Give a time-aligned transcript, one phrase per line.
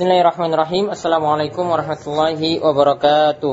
[0.00, 0.88] Bismillahirrahmanirrahim.
[0.88, 3.52] Assalamualaikum warahmatullahi wabarakatuh.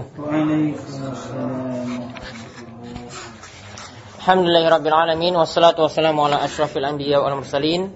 [4.23, 7.91] Alhamdulillahirabbil alamin wassalatu wassalamu ala asyrafil anbiya wal mursalin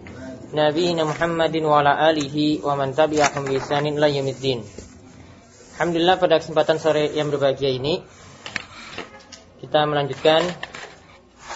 [0.52, 4.68] nabiyina Muhammadin wa ala alihi wa man tabi'ahum bi ihsanin ila yaumiddin.
[5.80, 8.04] Alhamdulillah pada kesempatan sore yang berbahagia ini
[9.64, 10.44] kita melanjutkan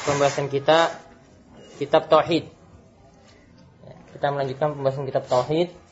[0.08, 0.96] pembahasan kita
[1.76, 2.48] kitab tauhid.
[4.16, 5.84] Kita melanjutkan pembahasan kitab tauhid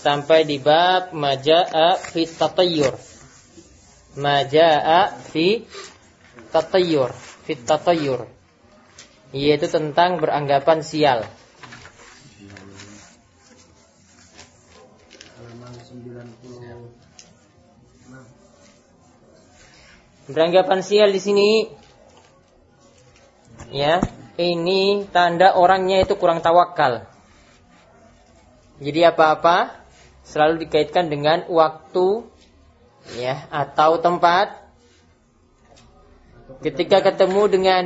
[0.00, 2.96] sampai di bab majaa fi tatayyur.
[4.16, 5.68] Majaa fi
[6.48, 7.12] tatayyur,
[7.44, 8.24] fi tatayyur.
[9.36, 11.28] Yaitu tentang beranggapan sial.
[20.30, 21.48] Beranggapan sial di sini
[23.74, 23.98] ya,
[24.38, 27.04] ini tanda orangnya itu kurang tawakal.
[28.80, 29.79] Jadi apa-apa
[30.30, 32.22] selalu dikaitkan dengan waktu
[33.18, 34.54] ya atau tempat
[36.62, 37.84] ketika ketemu dengan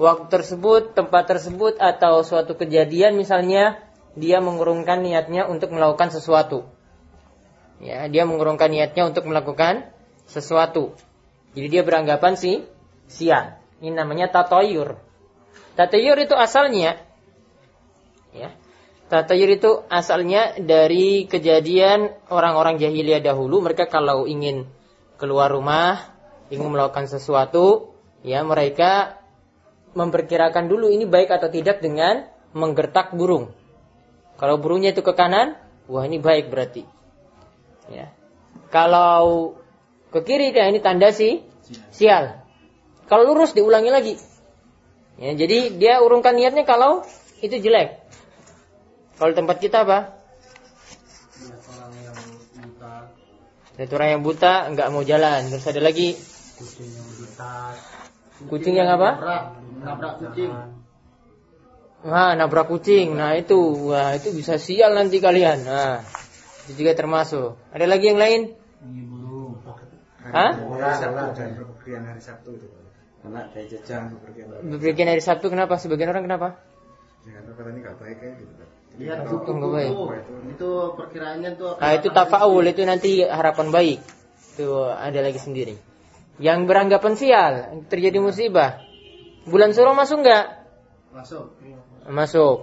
[0.00, 3.80] waktu tersebut, tempat tersebut atau suatu kejadian misalnya
[4.16, 6.68] dia mengurungkan niatnya untuk melakukan sesuatu.
[7.80, 9.88] Ya, dia mengurungkan niatnya untuk melakukan
[10.28, 10.96] sesuatu.
[11.56, 12.64] Jadi dia beranggapan sih
[13.08, 13.56] siang.
[13.80, 15.00] Ini namanya tatoyur.
[15.76, 16.92] Tatoyur itu asalnya ya,
[19.10, 23.58] Tatayur itu asalnya dari kejadian orang-orang jahiliyah dahulu.
[23.58, 24.70] Mereka kalau ingin
[25.18, 26.14] keluar rumah,
[26.46, 27.90] ingin melakukan sesuatu,
[28.22, 29.18] ya mereka
[29.98, 33.50] memperkirakan dulu ini baik atau tidak dengan menggertak burung.
[34.38, 35.58] Kalau burungnya itu ke kanan,
[35.90, 36.86] wah ini baik berarti.
[37.90, 38.14] Ya.
[38.70, 39.58] Kalau
[40.14, 41.42] ke kiri, ya ini tanda si
[41.90, 42.46] sial.
[43.10, 44.14] Kalau lurus diulangi lagi.
[45.18, 47.02] Ya, jadi dia urungkan niatnya kalau
[47.42, 47.99] itu jelek.
[49.20, 50.16] Kalau tempat kita apa?
[51.36, 52.16] Lihat orang yang
[52.56, 52.94] buta.
[53.76, 55.40] Lihat orang yang buta nggak mau jalan.
[55.52, 56.16] Terus ada lagi.
[56.56, 57.52] Kucing yang buta.
[58.48, 59.10] Kucing yang apa?
[59.20, 59.44] Nabrak,
[59.84, 60.52] nabrak kucing.
[62.00, 63.12] Nah, nabrak kucing.
[63.12, 63.92] Nah, itu.
[63.92, 65.68] Wah, itu bisa sial nanti kalian.
[65.68, 66.00] Nah,
[66.64, 67.60] itu juga termasuk.
[67.76, 68.40] Ada lagi yang lain?
[70.32, 70.56] Hah?
[72.08, 72.68] hari Sabtu itu.
[73.20, 74.16] Karena kayak jejak
[74.64, 75.76] bepergian hari Sabtu kenapa?
[75.76, 76.48] Sebagian orang kenapa?
[77.28, 78.69] Ya, karena ini nggak baik kayak gitu.
[79.00, 79.92] Iya, itu nggak baik.
[80.52, 81.80] Itu perkiraannya tuh.
[81.80, 83.98] Nah, itu tafaul itu nanti harapan baik.
[84.52, 85.74] Itu ada lagi sendiri.
[86.36, 87.52] Yang beranggapan sial,
[87.88, 88.84] terjadi musibah.
[89.48, 90.44] Bulan suruh masuk nggak?
[91.16, 91.44] Masuk.
[92.04, 92.56] Masuk.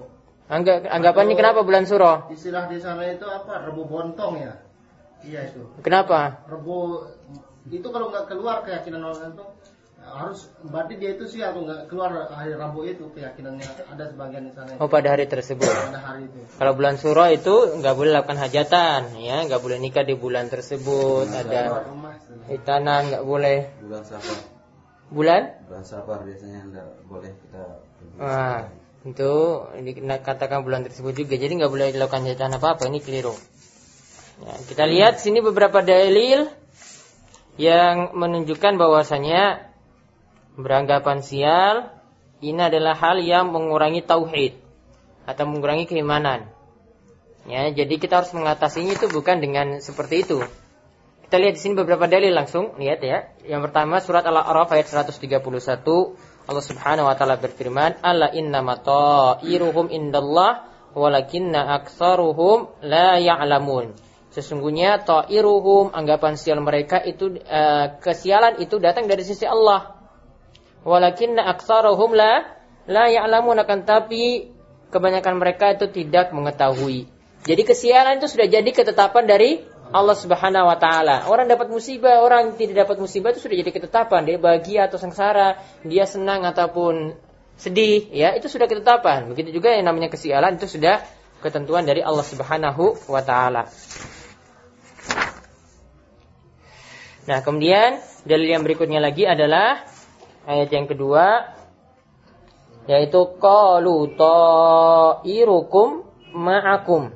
[0.47, 2.31] Anggap, anggapannya Atau kenapa bulan suruh?
[2.31, 3.67] Istilah di sana itu apa?
[3.67, 4.53] Rebu bontong ya.
[5.25, 5.65] Iya itu.
[5.83, 6.45] Kenapa?
[6.47, 7.03] Rebu
[7.67, 9.45] itu kalau nggak keluar keyakinan orang itu
[10.07, 14.53] harus berarti dia itu sih aku nggak keluar hari Rabu itu keyakinannya ada sebagian di
[14.55, 14.79] sana.
[14.79, 15.67] Oh pada hari tersebut.
[15.67, 16.39] Pada hari itu.
[16.55, 21.27] Kalau bulan Suro itu nggak boleh lakukan hajatan, ya nggak boleh nikah di bulan tersebut.
[21.27, 21.61] Bulan ada
[22.47, 23.59] hitanan nggak boleh.
[23.83, 24.37] Bulan Safar.
[25.11, 25.41] Bulan?
[25.67, 27.63] Bulan Safar biasanya nggak boleh kita.
[28.17, 28.71] Ah,
[29.03, 29.33] itu
[29.83, 31.35] dikatakan bulan tersebut juga.
[31.35, 32.83] Jadi nggak boleh dilakukan hajatan apa apa.
[32.87, 33.35] Ini keliru.
[34.37, 36.45] Ya, kita lihat sini beberapa dalil
[37.57, 39.66] yang menunjukkan bahwasanya
[40.57, 41.93] beranggapan sial
[42.41, 44.57] ini adalah hal yang mengurangi tauhid
[45.29, 46.49] atau mengurangi keimanan.
[47.47, 50.43] Ya, jadi kita harus mengatasinya itu bukan dengan seperti itu.
[51.27, 53.31] Kita lihat di sini beberapa dalil langsung, lihat ya.
[53.43, 55.43] Yang pertama surat Al-A'raf ayat 131
[56.47, 60.63] Allah Subhanahu wa taala berfirman, "Alla innama ta'iruhum indallah
[60.95, 63.91] walakinna aktsaruhum la ya'lamun."
[64.31, 69.96] Sesungguhnya ta'iruhum anggapan sial mereka itu uh, kesialan itu datang dari sisi Allah
[70.87, 72.47] walakinna aktsarahum la
[72.87, 74.55] la ya'lamun akan tapi
[74.87, 77.11] kebanyakan mereka itu tidak mengetahui.
[77.43, 79.59] Jadi kesialan itu sudah jadi ketetapan dari
[79.91, 81.27] Allah Subhanahu wa taala.
[81.27, 84.23] Orang dapat musibah, orang tidak dapat musibah itu sudah jadi ketetapan.
[84.27, 87.15] Dia bahagia atau sengsara, dia senang ataupun
[87.55, 89.31] sedih, ya, itu sudah ketetapan.
[89.31, 91.03] Begitu juga yang namanya kesialan itu sudah
[91.39, 93.71] ketentuan dari Allah Subhanahu wa taala.
[97.27, 99.83] Nah, kemudian dalil yang berikutnya lagi adalah
[100.47, 101.53] ayat yang kedua
[102.87, 107.11] yaitu qalu ta'irukum ma'akum.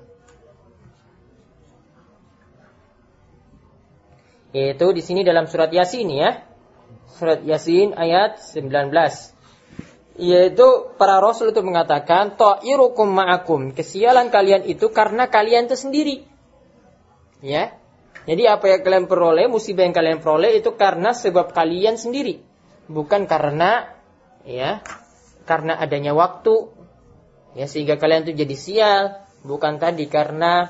[4.51, 6.43] Yaitu di sini dalam surat Yasin ya.
[7.15, 8.91] Surat Yasin ayat 19
[10.19, 13.71] yaitu para rasul itu mengatakan ta'irukum ma'akum.
[13.71, 16.27] Kesialan kalian itu karena kalian itu sendiri
[17.39, 17.71] ya.
[18.27, 22.50] Jadi apa yang kalian peroleh musibah yang kalian peroleh itu karena sebab kalian sendiri
[22.91, 23.87] bukan karena
[24.43, 24.83] ya
[25.47, 26.69] karena adanya waktu
[27.55, 29.03] ya sehingga kalian itu jadi sial.
[29.41, 30.69] Bukan tadi karena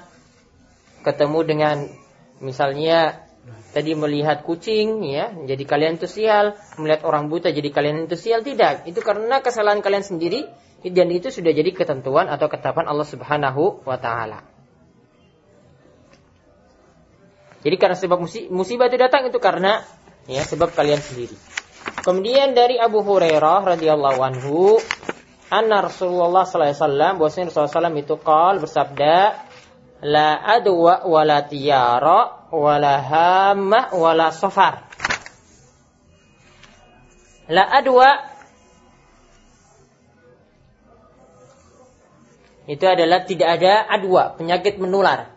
[1.04, 1.78] ketemu dengan
[2.40, 3.28] misalnya
[3.76, 6.56] tadi melihat kucing ya jadi kalian itu sial.
[6.80, 8.46] Melihat orang buta jadi kalian itu sial.
[8.46, 8.88] Tidak.
[8.88, 10.48] Itu karena kesalahan kalian sendiri
[10.82, 14.48] dan itu sudah jadi ketentuan atau ketetapan Allah Subhanahu wa taala.
[17.62, 18.18] Jadi karena sebab
[18.50, 19.86] musibah itu datang itu karena
[20.26, 21.38] ya sebab kalian sendiri
[22.00, 24.80] kemudian dari Abu Hurairah radhiyallahu anhu
[25.52, 29.18] anna Rasulullah sallallahu alaihi wasallam bahwasanya Rasulullah SAW itu qol bersabda
[30.08, 34.88] la adwa wala tiyara wala hamma wala safar.
[37.52, 38.10] La adwa
[42.72, 45.36] itu adalah tidak ada adwa, penyakit menular.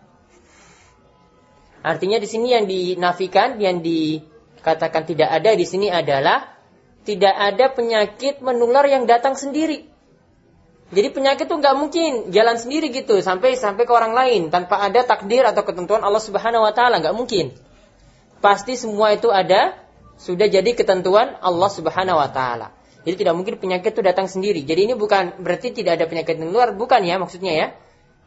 [1.82, 3.82] Artinya di sini yang dinafikan, yang
[4.64, 6.48] dikatakan tidak ada di sini adalah
[7.04, 9.92] tidak ada penyakit menular yang datang sendiri.
[10.88, 15.04] Jadi penyakit itu nggak mungkin jalan sendiri gitu sampai sampai ke orang lain tanpa ada
[15.04, 17.52] takdir atau ketentuan Allah Subhanahu Wa Taala nggak mungkin.
[18.40, 19.76] Pasti semua itu ada
[20.16, 22.72] sudah jadi ketentuan Allah Subhanahu Wa Taala.
[23.04, 24.64] Jadi tidak mungkin penyakit itu datang sendiri.
[24.64, 27.66] Jadi ini bukan berarti tidak ada penyakit luar, bukan ya maksudnya ya.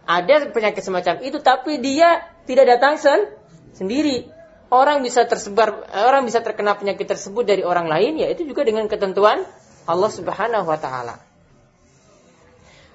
[0.06, 3.26] Ada penyakit semacam itu tapi dia tidak datang sen
[3.74, 4.37] sendiri.
[4.68, 8.92] Orang bisa tersebar, orang bisa terkena penyakit tersebut dari orang lain, ya itu juga dengan
[8.92, 9.48] ketentuan
[9.88, 11.16] Allah Subhanahu Wa Taala.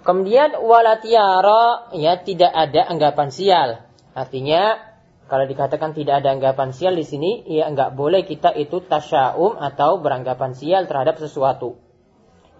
[0.02, 3.69] Kemudian walatiara ya tidak ada anggapan sial.
[4.12, 4.76] Artinya
[5.30, 10.02] kalau dikatakan tidak ada anggapan sial di sini ya enggak boleh kita itu tasyaum atau
[10.02, 11.78] beranggapan sial terhadap sesuatu.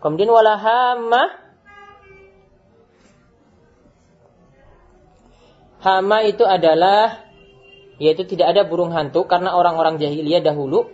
[0.01, 1.43] Kemudian walahama
[5.83, 7.27] Hama itu adalah
[8.01, 10.89] yaitu tidak ada burung hantu karena orang-orang jahiliyah dahulu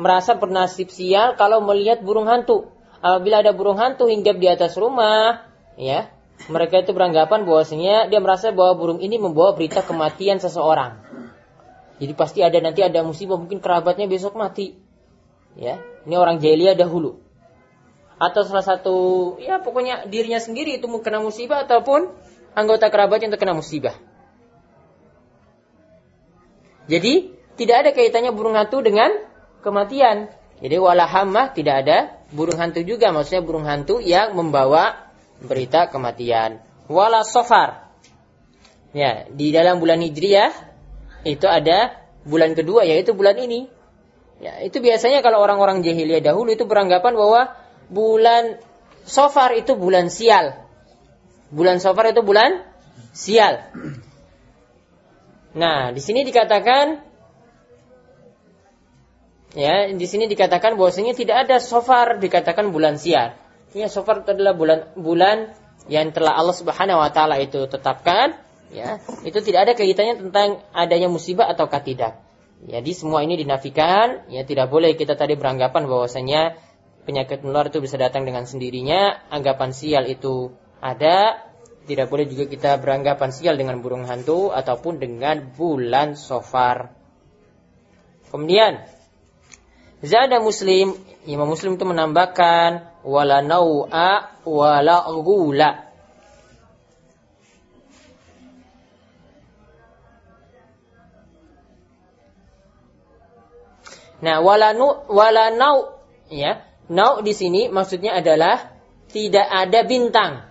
[0.00, 2.72] merasa bernasib sial kalau melihat burung hantu.
[3.00, 6.12] Apabila ada burung hantu hinggap di atas rumah, ya
[6.48, 11.00] mereka itu beranggapan bahwasanya dia merasa bahwa burung ini membawa berita kematian seseorang.
[12.00, 14.72] Jadi pasti ada nanti ada musibah mungkin kerabatnya besok mati.
[15.52, 17.20] Ya, ini orang jahiliyah dahulu.
[18.20, 18.96] Atau salah satu
[19.40, 22.08] ya pokoknya dirinya sendiri itu kena musibah ataupun
[22.56, 23.96] anggota kerabatnya yang terkena musibah.
[26.90, 29.14] Jadi tidak ada kaitannya burung hantu dengan
[29.62, 30.26] kematian.
[30.58, 31.98] Jadi walahamah tidak ada
[32.34, 35.08] burung hantu juga maksudnya burung hantu yang membawa
[35.38, 36.58] berita kematian.
[36.90, 37.94] Wala sofar.
[38.90, 40.50] Ya, di dalam bulan Hijriah
[41.22, 41.94] itu ada
[42.26, 43.70] bulan kedua yaitu bulan ini.
[44.42, 47.54] Ya, itu biasanya kalau orang-orang jahiliyah dahulu itu beranggapan bahwa
[47.92, 48.58] bulan
[49.04, 50.54] Sofar itu bulan sial.
[51.52, 52.62] Bulan Sofar itu bulan
[53.12, 53.68] sial.
[55.54, 57.02] Nah, di sini dikatakan
[59.58, 63.34] ya, di sini dikatakan bahwasanya tidak ada Sofar dikatakan bulan sial.
[63.74, 65.54] Ya, Safar itu adalah bulan bulan
[65.90, 68.38] yang telah Allah Subhanahu wa taala itu tetapkan,
[68.70, 69.02] ya.
[69.26, 72.22] Itu tidak ada kaitannya tentang adanya musibah atau tidak.
[72.60, 76.60] Jadi semua ini dinafikan, ya tidak boleh kita tadi beranggapan bahwasanya
[77.08, 80.52] penyakit menular itu bisa datang dengan sendirinya, anggapan sial itu
[80.84, 81.49] ada,
[81.88, 86.92] tidak boleh juga kita beranggapan sial dengan burung hantu ataupun dengan bulan sofar.
[88.30, 88.84] Kemudian
[90.00, 90.96] Zada Muslim,
[91.28, 95.90] Imam Muslim itu menambahkan wala nau'a wala ghula.
[104.20, 105.96] Nah, wala nu wala nau
[106.28, 106.60] ya.
[106.92, 108.76] Nau di sini maksudnya adalah
[109.08, 110.49] tidak ada bintang.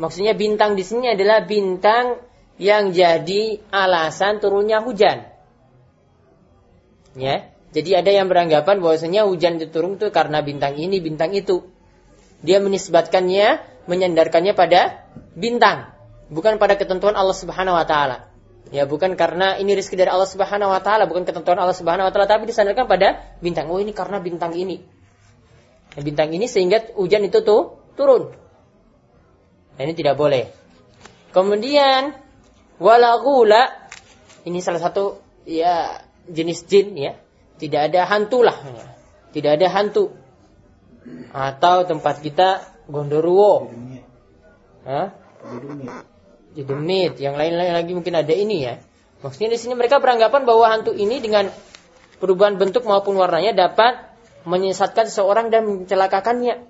[0.00, 2.16] Maksudnya bintang di sini adalah bintang
[2.56, 5.28] yang jadi alasan turunnya hujan.
[7.16, 7.52] Ya.
[7.72, 11.64] Jadi ada yang beranggapan bahwasanya hujan itu turun itu karena bintang ini, bintang itu.
[12.44, 15.88] Dia menisbatkannya, menyandarkannya pada bintang,
[16.28, 18.28] bukan pada ketentuan Allah Subhanahu wa taala.
[18.72, 22.12] Ya, bukan karena ini rezeki dari Allah Subhanahu wa taala, bukan ketentuan Allah Subhanahu wa
[22.12, 23.72] taala, tapi disandarkan pada bintang.
[23.72, 24.84] Oh, ini karena bintang ini.
[25.96, 28.41] Bintang ini sehingga hujan itu tuh turun.
[29.76, 30.52] Nah, ini tidak boleh.
[31.32, 32.12] Kemudian
[32.76, 33.16] wala
[34.42, 37.12] ini salah satu ya jenis jin ya
[37.62, 38.58] tidak ada hantu lah.
[39.30, 40.10] Tidak ada hantu.
[41.30, 43.70] Atau tempat kita Gondoruo.
[44.82, 45.14] Hah?
[46.58, 47.22] Jedemit.
[47.22, 48.82] Yang lain-lain lagi mungkin ada ini ya.
[49.22, 51.46] Maksudnya di sini mereka beranggapan bahwa hantu ini dengan
[52.18, 54.10] perubahan bentuk maupun warnanya dapat
[54.42, 56.66] menyesatkan seseorang dan mencelakakannya.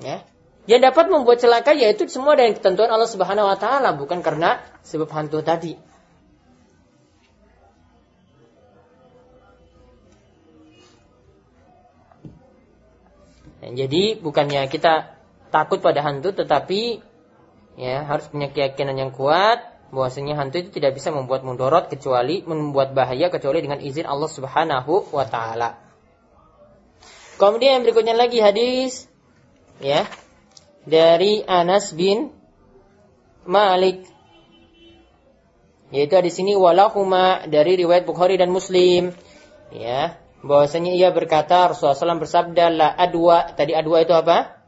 [0.00, 0.18] Ya.
[0.66, 5.06] Yang dapat membuat celaka yaitu semua dari ketentuan Allah Subhanahu wa taala bukan karena sebab
[5.14, 5.78] hantu tadi.
[13.66, 15.18] Jadi bukannya kita
[15.50, 17.02] takut pada hantu tetapi
[17.74, 19.58] ya harus punya keyakinan yang kuat
[19.90, 25.14] bahwasanya hantu itu tidak bisa membuat mundorot kecuali membuat bahaya kecuali dengan izin Allah Subhanahu
[25.14, 25.78] wa taala.
[27.36, 29.06] Kemudian yang berikutnya lagi hadis
[29.82, 30.06] ya
[30.86, 32.30] dari Anas bin
[33.44, 34.06] Malik.
[35.90, 39.14] Yaitu di sini walahuma dari riwayat Bukhari dan Muslim.
[39.74, 43.50] Ya bahwasanya ia berkata Rasulullah SAW bersabda la adwa.
[43.50, 44.62] Tadi adwa itu apa?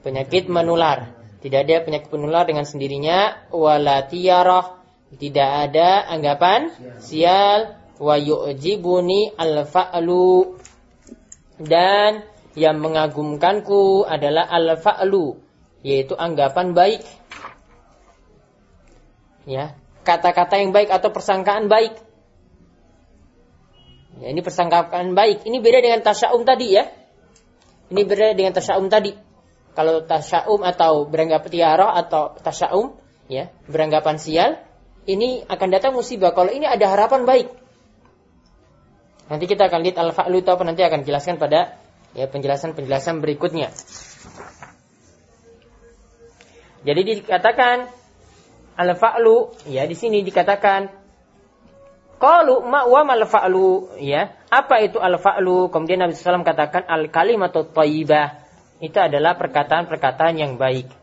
[0.00, 1.16] Penyakit menular.
[1.40, 3.48] Tidak ada penyakit penular dengan sendirinya.
[3.52, 4.80] Wala tiarah.
[5.12, 7.76] Tidak ada anggapan sial.
[8.00, 10.56] Wa yu'jibuni al-fa'lu.
[11.60, 12.24] Dan
[12.58, 15.38] yang mengagumkanku adalah al-fa'lu,
[15.80, 17.02] yaitu anggapan baik.
[19.48, 21.96] Ya, kata-kata yang baik atau persangkaan baik.
[24.20, 25.48] Ya, ini persangkaan baik.
[25.48, 26.84] Ini beda dengan tasya'um tadi ya.
[27.88, 29.30] Ini beda dengan tasya'um tadi
[29.74, 32.98] kalau tasyaum atau beranggap tiara atau tasyaum
[33.30, 34.50] ya beranggapan sial
[35.06, 37.48] ini akan datang musibah kalau ini ada harapan baik
[39.30, 41.78] nanti kita akan lihat al-fa'lu apa nanti akan jelaskan pada
[42.18, 43.70] ya penjelasan-penjelasan berikutnya
[46.86, 47.88] jadi dikatakan
[48.76, 51.00] al-fa'lu ya di sini dikatakan
[52.20, 54.28] Qalu ma wa mal fa'lu ya.
[54.52, 55.72] Apa itu al fa'lu?
[55.72, 58.44] Kemudian Nabi SAW katakan al kalimatut thayyibah
[58.84, 60.99] itu adalah perkataan-perkataan yang baik.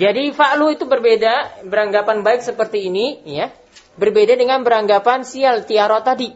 [0.00, 3.52] Jadi fa'lu itu berbeda, beranggapan baik seperti ini, ya.
[4.00, 6.32] Berbeda dengan beranggapan sial tiara tadi.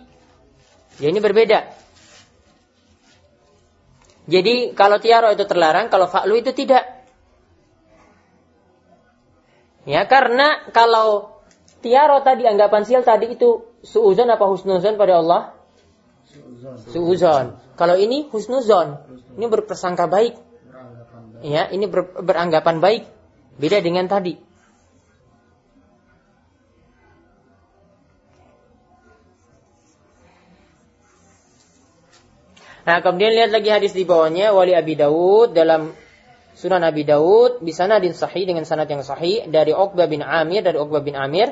[1.00, 1.72] Ya ini berbeda.
[4.28, 6.84] Jadi kalau tiara itu terlarang, kalau fa'lu itu tidak.
[9.88, 11.40] Ya, karena kalau
[11.80, 15.42] tiaro tadi anggapan sial tadi itu suuzon apa husnuzon pada Allah?
[16.92, 17.60] Suuzon.
[17.80, 19.00] Kalau ini husnuzon,
[19.40, 20.36] ini berpersangka baik.
[21.44, 23.13] Ya, ini ber, beranggapan baik.
[23.54, 24.34] Beda dengan tadi.
[32.84, 35.96] Nah, kemudian lihat lagi hadis di bawahnya wali Abi Dawud dalam
[36.54, 40.62] Sunan Abi Daud di sana din sahih dengan sanad yang sahih dari Uqbah bin Amir
[40.62, 41.50] dari Uqbah bin Amir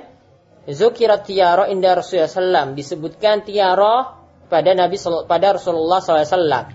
[0.62, 4.14] Zukirat tiara inda Rasulullah SAW disebutkan tiara
[4.46, 4.94] pada Nabi
[5.26, 6.70] pada Rasulullah SAW.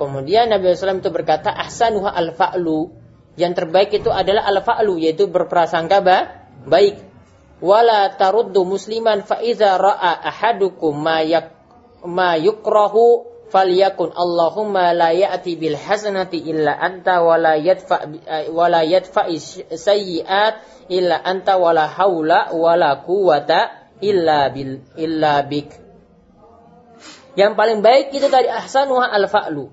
[0.00, 3.03] Kemudian Nabi SAW itu berkata ahsanuha al-fa'lu
[3.34, 5.98] yang terbaik itu adalah al-fa'lu yaitu berprasangka
[6.66, 6.96] baik.
[7.64, 11.54] Wala taruddu musliman fa iza ra'a ahadukum ma yak
[12.04, 18.10] ma yukrahu falyakun Allahumma la ya'ti bil hasanati illa anta wa la yadfa
[18.50, 19.30] wa la yadfa
[19.70, 25.70] sayyi'at illa anta wa la haula wa la quwata illa bil illa bik.
[27.34, 29.70] Yang paling baik itu dari ahsanuha al fa'lu.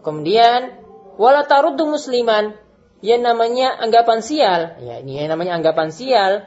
[0.00, 0.80] Kemudian
[1.20, 2.56] wala taruddu musliman
[3.00, 6.44] yang namanya anggapan sial, ya ini yang namanya anggapan sial,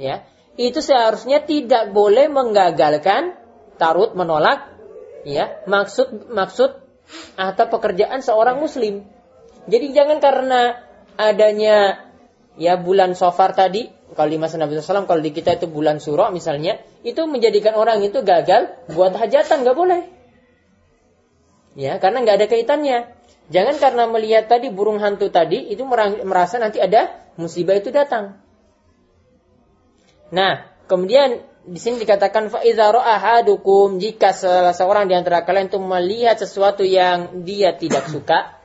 [0.00, 0.24] ya
[0.56, 3.36] itu seharusnya tidak boleh menggagalkan
[3.76, 4.72] tarut menolak.
[5.20, 6.80] Ya maksud maksud
[7.36, 9.04] atau pekerjaan seorang muslim.
[9.68, 10.80] Jadi jangan karena
[11.20, 12.08] adanya
[12.56, 16.32] ya bulan sofar tadi kalau di masa Nabi SAW kalau di kita itu bulan suro
[16.32, 20.02] misalnya itu menjadikan orang itu gagal buat hajatan nggak boleh.
[21.76, 23.19] Ya karena nggak ada kaitannya
[23.50, 25.82] jangan karena melihat tadi burung hantu tadi itu
[26.24, 28.38] merasa nanti ada musibah itu datang
[30.30, 36.86] nah kemudian di sini dikatakan ahadukum jika salah seorang di antara kalian itu melihat sesuatu
[36.86, 38.56] yang dia tidak suka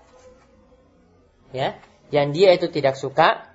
[1.51, 1.75] ya
[2.13, 3.51] yang dia itu tidak suka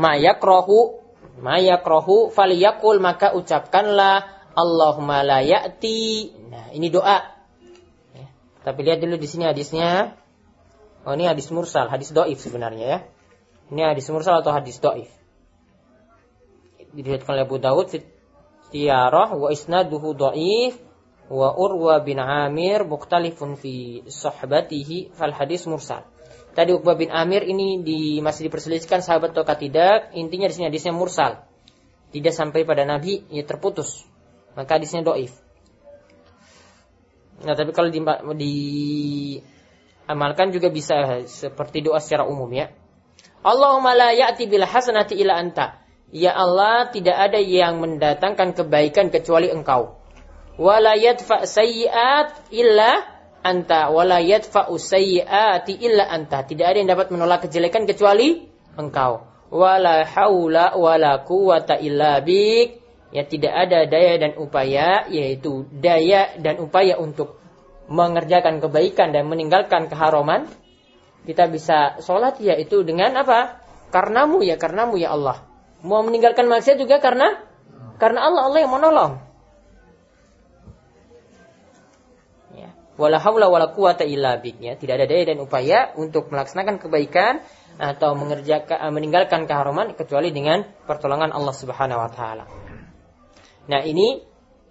[0.00, 1.00] mayakrohu
[1.38, 7.41] mayakrohu faliyakul maka ucapkanlah Allahumma la nah ini doa.
[8.62, 10.14] Tapi lihat dulu di sini hadisnya
[11.06, 12.98] oh ini hadis mursal hadis doif sebenarnya ya
[13.74, 15.10] ini hadis mursal atau hadis doif
[16.92, 18.04] diriwayatkan oleh Abu Dawud fi
[18.72, 20.80] Tiyarah wa isnaduhu dhaif
[21.28, 26.04] wa Urwa bin Amir mukhtalifun fi sahbatihi fal hadis mursal.
[26.52, 30.12] Tadi Uqbah bin Amir ini di, masih diperselisihkan sahabat atau tidak.
[30.12, 31.40] Intinya di sini hadisnya mursal.
[32.12, 34.04] Tidak sampai pada Nabi, ya terputus.
[34.52, 35.32] Maka hadisnya doif.
[37.40, 38.04] Nah, tapi kalau di,
[40.04, 42.68] diamalkan juga bisa seperti doa secara umum ya.
[43.42, 45.82] Allahumma la ya'ti bil hasanati ila anta.
[46.12, 49.96] Ya Allah, tidak ada yang mendatangkan kebaikan kecuali Engkau.
[50.60, 53.00] Wala yadfa sayyi'at illa
[53.42, 56.44] anta wala yadfa'u sayyi'ati illa anta.
[56.44, 58.46] Tidak ada yang dapat menolak kejelekan kecuali
[58.78, 59.26] Engkau.
[59.52, 62.81] Wala haula wala quwata illa bik
[63.12, 67.36] ya tidak ada daya dan upaya yaitu daya dan upaya untuk
[67.86, 70.48] mengerjakan kebaikan dan meninggalkan keharuman.
[71.22, 73.62] Kita bisa sholat yaitu dengan apa?
[73.94, 75.44] Karenamu ya karenamu ya Allah.
[75.84, 77.38] Mau meninggalkan maksiat juga karena
[78.00, 79.12] karena Allah Allah yang menolong.
[82.56, 82.74] Ya.
[82.98, 87.44] Wala haula wala quwata illa ya tidak ada daya dan upaya untuk melaksanakan kebaikan
[87.78, 92.61] atau mengerjakan meninggalkan keharuman kecuali dengan pertolongan Allah Subhanahu wa taala
[93.70, 94.22] Nah ini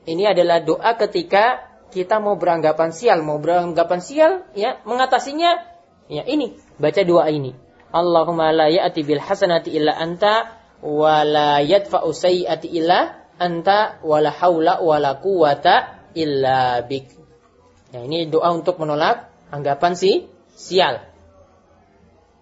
[0.09, 5.61] ini adalah doa ketika kita mau beranggapan sial, mau beranggapan sial, ya mengatasinya,
[6.07, 7.53] ya ini baca doa ini.
[7.91, 14.31] Allahumma la ya'ti bil hasanati illa anta wa la yadfa'u sayyi'ati illa anta wa la
[14.31, 17.19] haula wa la quwata illa bik.
[17.91, 21.03] Nah, ini doa untuk menolak anggapan si sial.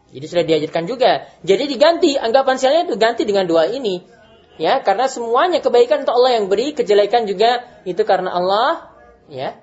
[0.10, 1.26] Jadi sudah diajarkan juga.
[1.42, 4.06] Jadi diganti anggapan sialnya itu ganti dengan doa ini.
[4.60, 8.92] Ya, karena semuanya kebaikan untuk Allah yang beri, kejelekan juga itu karena Allah,
[9.32, 9.56] ya.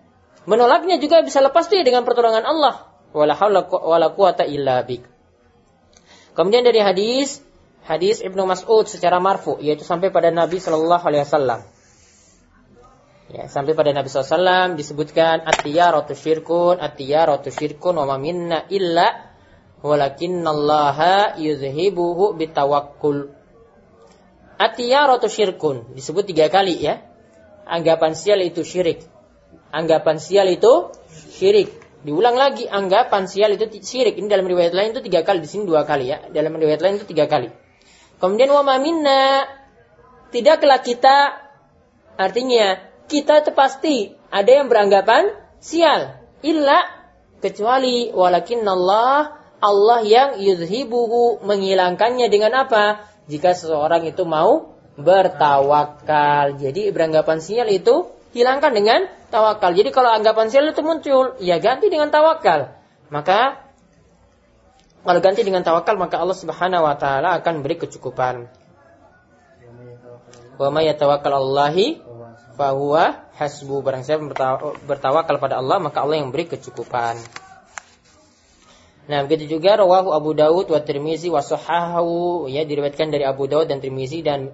[0.48, 2.88] Menolaknya juga bisa lepas dia dengan pertolongan Allah.
[3.12, 3.36] Wala
[4.48, 5.02] illa bik.
[6.32, 7.44] Kemudian dari hadis
[7.84, 11.60] hadis Ibnu Mas'ud secara marfu yaitu sampai pada Nabi Shallallahu alaihi wasallam.
[13.26, 19.34] Ya, sampai pada Nabi SAW disebutkan at-tiyaratu syirkun, at-tiyaratu syirkun wa minna illa
[19.82, 23.35] walakinnallaha yuzhibuhu bitawakkul.
[24.56, 25.92] Atiyaratu syirkun.
[25.92, 27.04] Disebut tiga kali ya.
[27.66, 29.04] Anggapan sial itu syirik.
[29.72, 31.72] Anggapan sial itu syirik.
[32.06, 34.16] Diulang lagi anggapan sial itu syirik.
[34.16, 35.44] Ini dalam riwayat lain itu tiga kali.
[35.44, 36.24] Di sini dua kali ya.
[36.30, 37.52] Dalam riwayat lain itu tiga kali.
[38.16, 39.44] Kemudian wa minna.
[40.32, 41.16] Tidaklah kita.
[42.16, 42.80] Artinya
[43.12, 43.94] kita itu pasti
[44.32, 46.16] ada yang beranggapan sial.
[46.40, 46.80] Illa
[47.44, 53.08] kecuali walakin Allah Allah yang yuzhibuhu menghilangkannya dengan apa?
[53.26, 56.56] Jika seseorang itu mau bertawakal.
[56.56, 59.76] Jadi beranggapan sial itu hilangkan dengan tawakal.
[59.76, 62.72] Jadi kalau anggapan sial itu muncul, ya ganti dengan tawakal.
[63.12, 63.62] Maka
[65.06, 68.50] kalau ganti dengan tawakal maka Allah Subhanahu wa taala akan beri kecukupan.
[70.56, 72.00] Wa may yatawakkal Allahi
[72.56, 73.84] fahuwa hasbu.
[73.84, 74.26] Barang siapa
[74.82, 77.45] bertawakal pada Allah maka Allah yang beri kecukupan.
[79.06, 83.70] Nah, begitu juga rawahu Abu Dawud wa Tirmizi wa sahahu ya diriwayatkan dari Abu Dawud
[83.70, 84.50] dan Tirmizi dan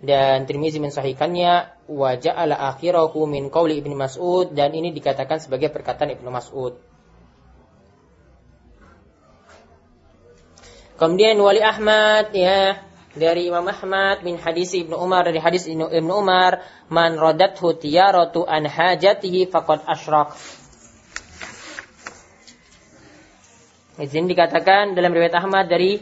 [0.00, 1.52] dan Tirmizi mensahihkannya
[1.90, 6.78] wa ja'ala akhirahu min qauli Ibnu Mas'ud dan ini dikatakan sebagai perkataan Ibnu Mas'ud.
[10.94, 16.62] Kemudian Wali Ahmad ya dari Imam Ahmad bin hadis Ibnu Umar dari hadis Ibnu Umar
[16.86, 20.59] man radathu tiyaratu an hajatihi faqad asyrak.
[24.00, 26.00] Di sini dikatakan dalam riwayat Ahmad dari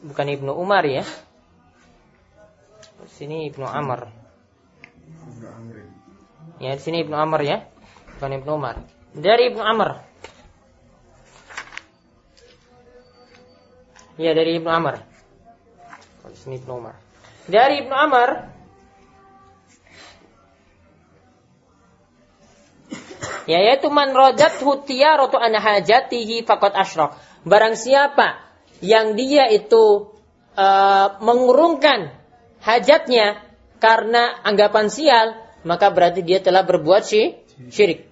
[0.00, 1.04] bukan Ibnu Umar ya.
[3.04, 4.08] Di sini Ibnu Amr.
[6.64, 7.60] Ya, di sini Ibnu Amr ya.
[8.16, 8.80] Bukan Ibnu Umar.
[9.12, 10.00] Dari Ibnu Amr.
[14.16, 14.96] Ya, dari Ibnu Amr.
[16.24, 16.96] Di sini Ibnu Umar.
[17.52, 18.28] Dari Ibnu Amr
[23.48, 27.16] Ya, yaitu man rajat hutiyaratu an hajatihi faqad asyrak.
[27.48, 28.44] Barang siapa
[28.84, 30.12] yang dia itu
[30.52, 32.12] uh, mengurungkan
[32.60, 33.40] hajatnya
[33.80, 35.32] karena anggapan sial,
[35.64, 37.08] maka berarti dia telah berbuat
[37.72, 38.04] syirik.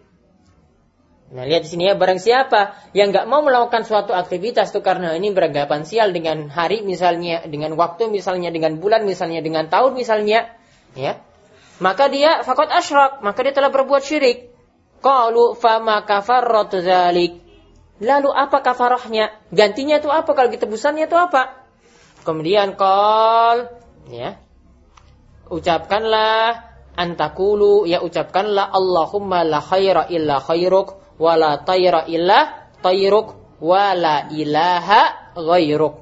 [1.27, 5.11] Nah, lihat di sini ya, barang siapa yang nggak mau melakukan suatu aktivitas itu karena
[5.19, 10.55] ini beranggapan sial dengan hari misalnya, dengan waktu misalnya, dengan bulan misalnya, dengan tahun misalnya,
[10.95, 11.19] ya,
[11.83, 14.56] maka dia fakot asyrak, maka dia telah berbuat syirik.
[15.01, 17.43] Qalu fama kafarratu zalik.
[17.97, 19.33] Lalu apa kafarahnya?
[19.49, 21.65] Gantinya itu apa kalau tebusannya itu apa?
[22.29, 23.73] Kemudian qal
[24.13, 24.37] ya.
[25.47, 33.95] Ucapkanlah antakulu ya ucapkanlah Allahumma la khaira illa khairuk wa la tayra illa tayruk wa
[33.97, 35.95] la ilaha ghairuk.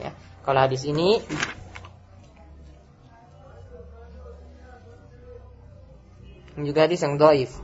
[0.00, 0.16] Ya.
[0.44, 1.20] Kalau hadis ini
[6.60, 7.63] juga hadis yang doif.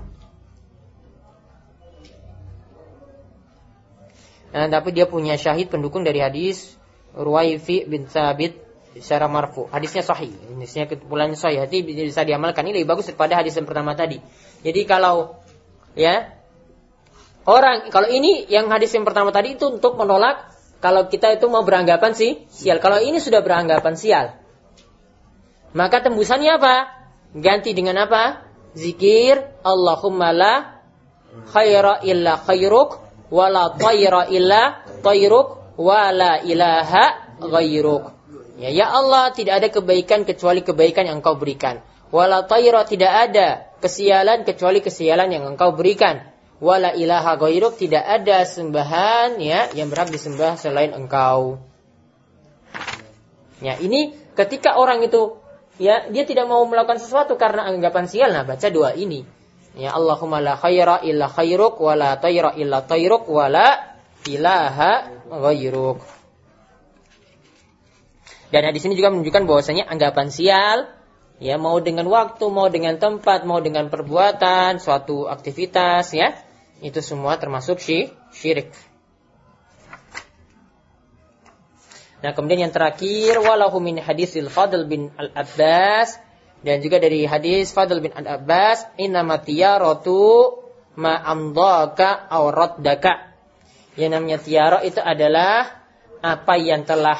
[4.50, 6.74] Nah, tapi dia punya syahid pendukung dari hadis
[7.14, 8.58] Ruwaifi bin Sabit
[8.98, 9.70] secara marfu.
[9.70, 10.34] Hadisnya sahih.
[10.34, 11.62] Hadisnya kesimpulannya sahih.
[11.62, 12.66] Hati bisa diamalkan.
[12.66, 14.18] Ini lebih bagus daripada hadis yang pertama tadi.
[14.66, 15.38] Jadi kalau
[15.94, 16.34] ya
[17.46, 20.50] orang kalau ini yang hadis yang pertama tadi itu untuk menolak
[20.82, 22.82] kalau kita itu mau beranggapan sih sial.
[22.82, 24.26] Kalau ini sudah beranggapan sial.
[25.70, 26.74] Maka tembusannya apa?
[27.30, 28.42] Ganti dengan apa?
[28.74, 30.54] Zikir Allahumma la
[31.54, 38.12] khaira illa khairuk wala tayra illa tayruk wala ilaha ghairuk.
[38.60, 41.80] Ya, ya Allah, tidak ada kebaikan kecuali kebaikan yang Engkau berikan.
[42.12, 46.28] Wala tayra tidak ada kesialan kecuali kesialan yang Engkau berikan.
[46.60, 51.64] Wala ilaha ghairuk tidak ada sembahan ya yang berhak disembah selain Engkau.
[53.64, 55.40] Ya, ini ketika orang itu
[55.80, 59.24] ya dia tidak mau melakukan sesuatu karena anggapan sial nah baca doa ini.
[59.78, 66.02] Ya Allahumma la khaira illa khairuk wa la tayra illa tayruk wa la ilaha ghairuk.
[68.50, 70.90] Dan hadis ini juga menunjukkan bahwasanya anggapan sial
[71.38, 76.34] ya mau dengan waktu, mau dengan tempat, mau dengan perbuatan, suatu aktivitas ya,
[76.82, 78.74] itu semua termasuk syirik.
[82.20, 86.20] Nah, kemudian yang terakhir walahu min hadisil Fadl bin Al-Abbas
[86.60, 90.60] dan juga dari hadis Fadl bin Al-Abbas innama tiyaratu
[91.00, 93.32] ma amdaka aw raddaka.
[93.96, 95.82] Yang namanya tiara itu adalah
[96.20, 97.18] apa yang telah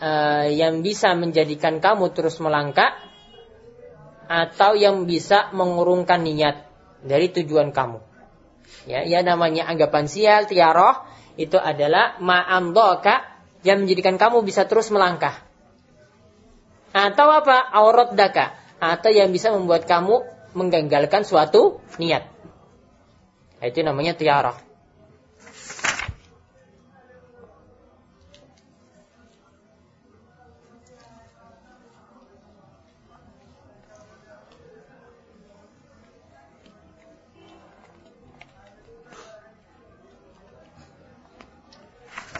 [0.00, 2.96] uh, yang bisa menjadikan kamu terus melangkah
[4.24, 6.64] atau yang bisa mengurungkan niat
[7.04, 8.00] dari tujuan kamu.
[8.88, 11.04] Ya, ya namanya anggapan sial, tiaroh
[11.36, 13.20] itu adalah ma'amdoka
[13.64, 15.44] yang menjadikan kamu bisa terus melangkah.
[16.94, 17.74] Atau apa?
[17.74, 18.54] Aurat daka.
[18.78, 20.22] Atau yang bisa membuat kamu
[20.54, 22.30] menggagalkan suatu niat.
[23.58, 24.54] Itu namanya tiarah.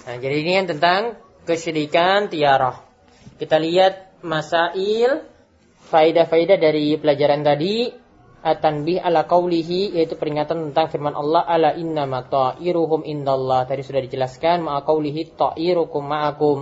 [0.05, 2.79] Nah, jadi ini yang tentang kesyirikan tiarah.
[3.41, 5.29] Kita lihat masail
[5.93, 7.93] faidah-faidah dari pelajaran tadi
[8.45, 13.65] at-tanbih ala qawlihi yaitu peringatan tentang firman Allah ala innama ta'iruhum indallah.
[13.69, 16.59] Tadi sudah dijelaskan ma'a qawlihi ta'irukum ma'akum.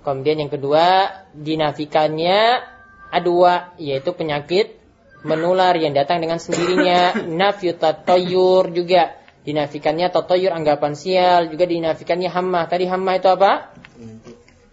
[0.00, 2.64] Kemudian yang kedua dinafikannya
[3.12, 4.80] adwa yaitu penyakit
[5.24, 12.68] menular yang datang dengan sendirinya nafyu tatayyur juga Dinafikannya totoyur anggapan sial, juga dinafikannya hamma.
[12.68, 13.72] Tadi hamma itu apa?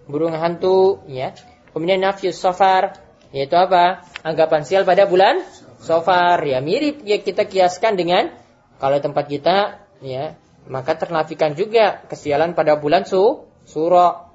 [0.07, 1.35] Burung hantu, ya.
[1.75, 2.95] Kemudian nafiyus sofar,
[3.35, 4.07] yaitu apa?
[4.23, 5.43] Anggapan sial pada bulan
[5.83, 6.39] sofar.
[6.47, 8.31] Ya mirip ya kita kiaskan dengan
[8.79, 10.39] kalau tempat kita, ya,
[10.71, 14.31] maka ternafikan juga kesialan pada bulan su suro.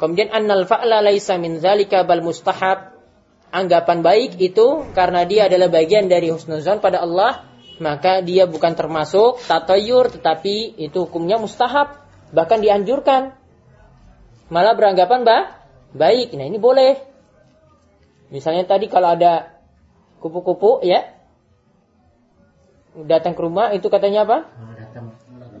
[0.00, 2.96] Kemudian annal fa'la laisa min zalika bal mustahab.
[3.50, 9.42] Anggapan baik itu karena dia adalah bagian dari husnuzan pada Allah maka dia bukan termasuk
[9.48, 11.98] tatayur tetapi itu hukumnya mustahab
[12.30, 13.34] bahkan dianjurkan.
[14.50, 15.42] Malah beranggapan bah
[15.94, 16.34] baik.
[16.34, 16.98] Nah ini boleh.
[18.30, 19.58] Misalnya tadi kalau ada
[20.18, 21.06] kupu-kupu ya.
[22.90, 24.38] Datang ke rumah itu katanya apa?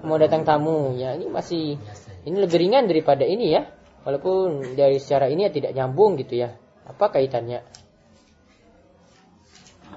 [0.02, 0.42] Mau datang.
[0.42, 0.98] Tamu.
[0.98, 1.78] Ya ini masih
[2.26, 3.70] ini lebih ringan daripada ini ya.
[4.02, 6.56] Walaupun dari secara ini ya tidak nyambung gitu ya.
[6.88, 7.62] Apa kaitannya?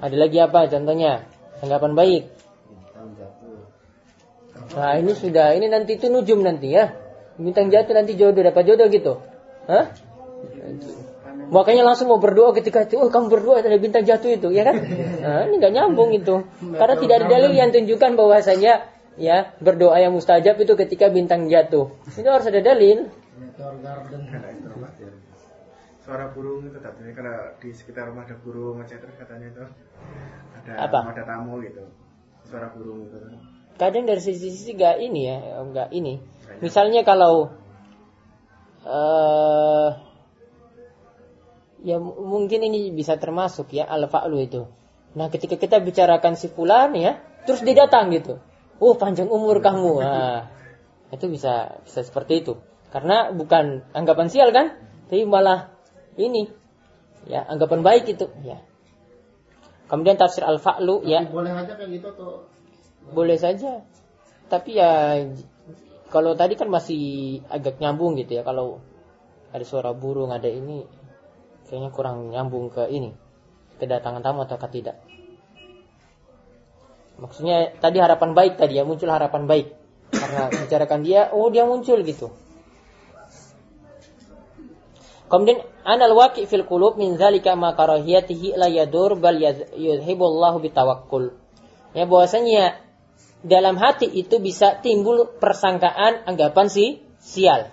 [0.03, 1.23] Ada lagi apa contohnya?
[1.63, 2.23] Anggapan baik.
[4.73, 6.93] Nah ini sudah, ini nanti itu nujum nanti ya.
[7.38, 9.13] Bintang jatuh nanti jodoh, dapat jodoh gitu.
[9.69, 9.93] Hah?
[11.53, 14.75] Makanya langsung mau berdoa ketika itu, oh kamu berdoa ada bintang jatuh itu, ya kan?
[15.21, 16.45] Nah, ini nggak nyambung itu.
[16.73, 21.93] Karena tidak ada dalil yang tunjukkan bahwasanya ya berdoa yang mustajab itu ketika bintang jatuh.
[22.09, 23.09] Itu harus ada dalil.
[26.03, 29.63] Suara burung itu katanya karena di sekitar rumah ada burung terus katanya itu
[30.67, 31.79] ada ada tamu gitu
[32.43, 33.17] suara burung gitu
[33.77, 36.21] kadang dari sisi-sisi gak ini ya nggak ini.
[36.62, 37.51] Misalnya kalau
[38.86, 39.89] uh,
[41.83, 44.69] ya mungkin ini bisa termasuk ya al fa'lu itu.
[45.13, 48.39] Nah ketika kita bicarakan si fulan ya terus dia datang gitu.
[48.79, 49.93] Oh panjang umur kamu.
[49.99, 50.49] Nah,
[51.15, 52.53] itu bisa bisa seperti itu.
[52.93, 54.77] Karena bukan anggapan sial kan
[55.09, 55.73] tapi malah
[56.15, 56.49] ini
[57.27, 58.62] ya anggapan baik itu ya.
[59.91, 61.27] Kemudian tafsir al-fa'lu ya.
[61.27, 62.47] Boleh aja kayak gitu tuh.
[63.11, 63.83] Boleh saja.
[64.47, 65.19] Tapi ya
[66.13, 68.45] kalau tadi kan masih agak nyambung gitu ya.
[68.45, 68.79] Kalau
[69.49, 70.85] ada suara burung, ada ini
[71.67, 73.11] kayaknya kurang nyambung ke ini.
[73.81, 75.01] Kedatangan tamu atau tidak.
[77.17, 79.67] Maksudnya tadi harapan baik tadi ya, muncul harapan baik.
[80.13, 82.29] Karena bicarakan dia, oh dia muncul gitu.
[85.33, 89.33] Kemudian anal waqi fil qulub min zalika ma karahiyatihi la yadur bal
[89.73, 91.33] yuzhibullahu bitawakkul.
[91.97, 92.83] Ya bahwasanya
[93.43, 97.69] dalam hati itu bisa timbul persangkaan anggapan si sial.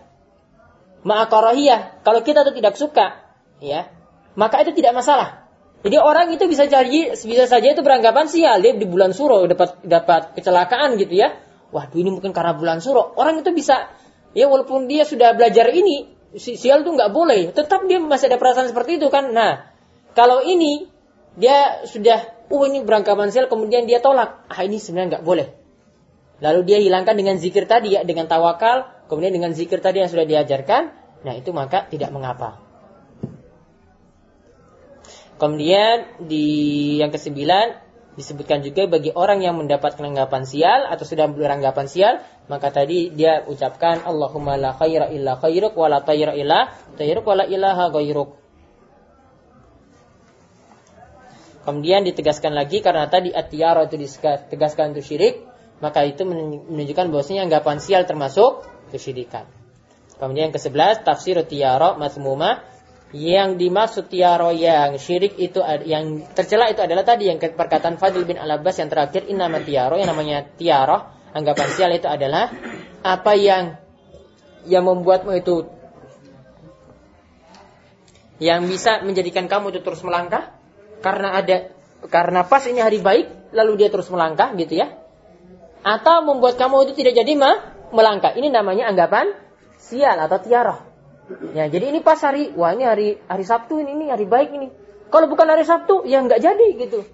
[1.06, 3.24] Ma'akarahiyah, kalau kita itu tidak suka,
[3.62, 3.88] ya,
[4.36, 5.48] maka itu tidak masalah.
[5.80, 9.80] Jadi orang itu bisa jadi bisa saja itu beranggapan sial dia di bulan suro dapat
[9.80, 11.40] dapat kecelakaan gitu ya.
[11.72, 13.16] Waduh ini mungkin karena bulan suro.
[13.16, 13.88] Orang itu bisa
[14.30, 16.06] Ya walaupun dia sudah belajar ini,
[16.38, 17.50] si- sial tuh nggak boleh.
[17.50, 19.34] Tetap dia masih ada perasaan seperti itu kan.
[19.34, 19.66] Nah,
[20.14, 20.86] kalau ini
[21.34, 24.46] dia sudah, oh ini beranggapan sial, kemudian dia tolak.
[24.46, 25.46] Ah ini sebenarnya nggak boleh.
[26.40, 30.24] Lalu dia hilangkan dengan zikir tadi ya, dengan tawakal, kemudian dengan zikir tadi yang sudah
[30.24, 30.92] diajarkan.
[31.20, 32.60] Nah itu maka tidak mengapa.
[35.36, 37.80] Kemudian di yang kesembilan
[38.16, 42.14] disebutkan juga bagi orang yang mendapatkan anggapan sial atau sudah beranggapan sial,
[42.52, 47.40] maka tadi dia ucapkan Allahumma la khaira illa khairuk wa la tayra illa tayruk wa
[47.40, 48.36] la ilaha ghairuk.
[51.60, 55.44] Kemudian ditegaskan lagi karena tadi atiyara itu ditegaskan untuk syirik,
[55.80, 59.48] maka itu menunjukkan bahwasanya anggapan sial termasuk kesyirikan.
[60.20, 62.60] Kemudian yang ke-11 tafsir tiara masmuma
[63.16, 68.38] yang dimaksud tiara yang syirik itu yang tercela itu adalah tadi yang perkataan Fadil bin
[68.38, 72.52] Al-Abbas yang terakhir innama tiara yang namanya tiara anggapan sial itu adalah
[73.00, 73.80] apa yang
[74.68, 75.66] yang membuatmu itu
[78.38, 80.52] yang bisa menjadikan kamu itu terus melangkah?
[81.00, 81.72] Karena ada
[82.12, 84.99] karena pas ini hari baik lalu dia terus melangkah gitu ya
[85.80, 89.32] atau membuat kamu itu tidak jadi ma- melangkah ini namanya anggapan
[89.80, 90.90] sial atau tiara
[91.54, 94.68] Ya, jadi ini pas hari, wah ini hari hari Sabtu ini, ini hari baik ini.
[95.14, 97.06] Kalau bukan hari Sabtu, ya nggak jadi gitu.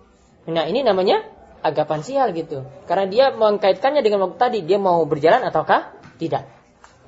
[0.49, 1.25] Nah, ini namanya
[1.61, 2.65] agapan sial gitu.
[2.89, 6.49] Karena dia mengkaitkannya dengan waktu tadi, dia mau berjalan ataukah tidak.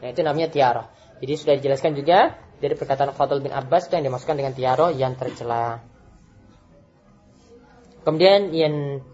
[0.04, 0.92] Nah, itu namanya tiara.
[1.18, 5.80] Jadi sudah dijelaskan juga dari perkataan Fadl bin Abbas yang dimasukkan dengan tiara yang tercela.
[8.04, 9.04] Kemudian yang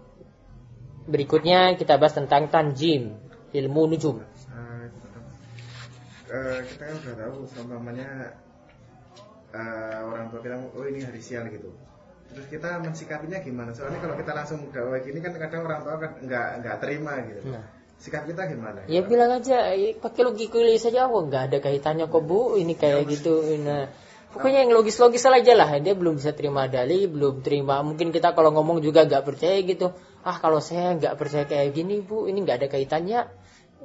[1.05, 3.17] berikutnya kita bahas tentang tanjim,
[3.53, 4.21] ilmu nujum.
[6.25, 8.09] Eh, kita kan udah tahu seumpamanya
[9.55, 11.71] eh, orang tua bilang oh ini hari sial gitu
[12.33, 16.11] terus kita mensikapinya gimana soalnya kalau kita langsung dakwah gini kan kadang orang tua kan
[16.19, 17.63] nggak nggak terima gitu Nah.
[17.95, 22.23] sikap kita gimana Ya bilang aja, eh, pakai logika saja, oh nggak ada kaitannya kok
[22.27, 23.39] bu, ini kayak gitu.
[23.63, 23.87] Nah,
[24.35, 25.79] pokoknya yang logis-logis aja lah.
[25.79, 27.79] Dia belum bisa terima dalih, belum terima.
[27.87, 29.95] Mungkin kita kalau ngomong juga nggak percaya gitu.
[30.25, 33.29] Ah kalau saya nggak percaya kayak gini bu, ini nggak ada kaitannya.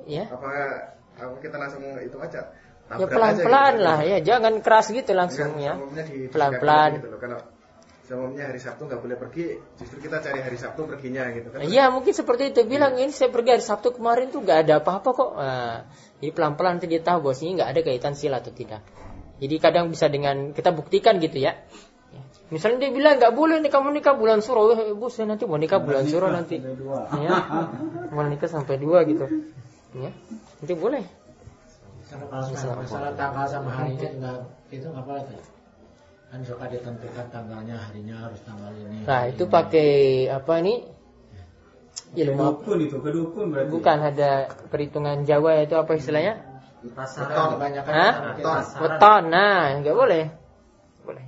[0.09, 0.49] Ya, apa
[1.21, 2.49] apa kita langsung itu aja
[2.91, 3.85] ya pelan-pelan gitu.
[3.87, 5.77] lah ya, jangan keras gitu langsung ya.
[5.77, 6.91] di- Pelan-pelan.
[6.99, 7.21] gitu loh.
[7.21, 7.39] kalau
[8.11, 11.95] umumnya hari Sabtu nggak boleh pergi justru kita cari hari Sabtu perginya gitu kan Iya
[11.95, 15.31] mungkin seperti itu bilang ini saya pergi hari Sabtu kemarin tuh nggak ada apa-apa kok.
[15.39, 15.87] Nah,
[16.19, 18.83] jadi pelan-pelan nanti dia tahu bahwa ini nggak ada kaitan sila atau tidak.
[19.39, 21.55] Jadi kadang bisa dengan kita buktikan gitu ya.
[22.51, 22.59] Ya.
[22.59, 25.55] Misalnya dia bilang nggak boleh nih kamu nikah bulan suro, eh, bu saya nanti mau
[25.55, 26.59] nikah bulan suro nanti.
[27.23, 27.37] Ya,
[28.11, 29.23] mau nikah sampai dua gitu.
[29.95, 30.11] Ya,
[30.59, 31.07] nanti boleh.
[32.11, 34.33] Kalau masalah, masalah tanggal sama harinya juga
[34.75, 35.43] itu nggak boleh tuh.
[36.31, 39.07] Kan suka ditentukan tanggalnya harinya harus tanggal ini.
[39.07, 39.55] Nah itu ini.
[39.55, 39.91] pakai
[40.27, 40.75] apa ini
[42.19, 43.71] ilmu Kedukun itu, kedukun berarti.
[43.71, 44.31] bukan ada
[44.71, 46.43] perhitungan Jawa itu apa istilahnya?
[46.99, 48.83] Pasaran pasaran.
[48.83, 50.25] Weton, nah nggak boleh.
[51.07, 51.25] Boleh.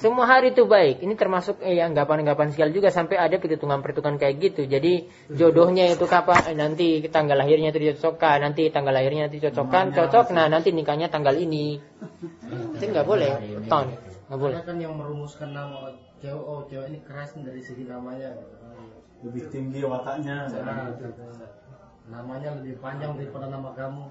[0.00, 1.04] Semua hari itu baik.
[1.04, 4.64] Ini termasuk eh, anggapan-anggapan sial juga sampai ada perhitungan-perhitungan kayak gitu.
[4.64, 6.40] Jadi jodohnya itu kapan?
[6.48, 10.32] Eh, nanti tanggal lahirnya itu dicocokkan, nanti tanggal lahirnya itu dicocokkan, cocok.
[10.32, 11.76] Nah nanti nikahnya tanggal ini.
[12.80, 13.60] Itu nggak boleh.
[13.60, 13.86] Weton,
[14.32, 14.56] nggak boleh.
[14.56, 15.92] Karena kan yang merumuskan nama
[16.24, 18.40] cewek, oh cewek ini keras dari segi namanya.
[19.20, 20.48] Lebih tinggi wataknya.
[20.48, 20.96] Nah,
[22.08, 24.08] namanya lebih panjang daripada nama kamu.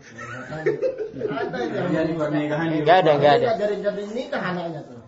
[1.18, 4.99] Ada yang Jadi pernikahan Nggak ada, nggak ada, Dari dari nikah anaknya tuh.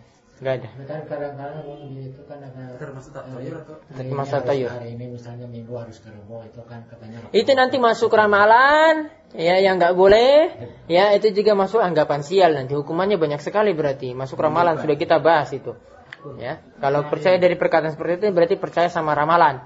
[0.42, 0.70] Nggak ada.
[0.90, 1.62] Kan kadang-kadang
[2.02, 3.76] itu kan ada Termasuk tatoyur atau?
[3.94, 4.72] Termasuk tatoyur.
[4.74, 7.30] Hari ini misalnya minggu harus ke Rebo itu kan katanya.
[7.30, 10.50] Itu nanti masuk ramalan, ya yang nggak boleh,
[10.90, 15.22] ya itu juga masuk anggapan sial nanti hukumannya banyak sekali berarti masuk ramalan sudah kita
[15.22, 15.78] bahas itu.
[16.38, 19.62] Ya, kalau percaya dari perkataan seperti itu berarti percaya sama ramalan.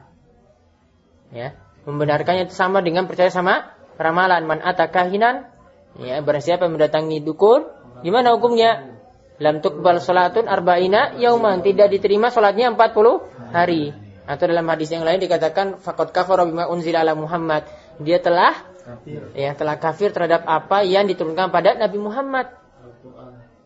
[1.32, 1.56] Ya,
[1.88, 4.44] membenarkannya itu sama dengan percaya sama ramalan.
[4.48, 5.52] Man atakahinan,
[6.00, 7.68] ya barang siapa mendatangi dukun,
[8.08, 8.95] gimana hukumnya?
[9.36, 13.92] Lam tukbal salatun arba'ina yauman, tidak diterima salatnya 40 hari.
[14.26, 17.68] Atau dalam hadis yang lain dikatakan faqad kafara bima unzila ala Muhammad.
[18.02, 19.22] Dia telah Kafir.
[19.34, 22.54] ya telah kafir terhadap apa yang diturunkan pada Nabi Muhammad.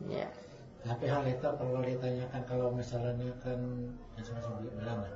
[0.07, 0.31] Ya.
[0.83, 3.59] Tapi hal itu perlu ditanyakan kalau misalnya kan
[4.79, 5.13] bilang lah,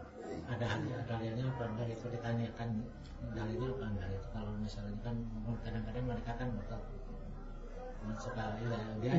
[0.51, 0.67] ada
[1.07, 2.69] dalilnya apa enggak itu ditanyakan
[3.31, 5.15] dalilnya apa enggak itu kalau misalnya kan
[5.63, 6.49] kadang-kadang mereka kan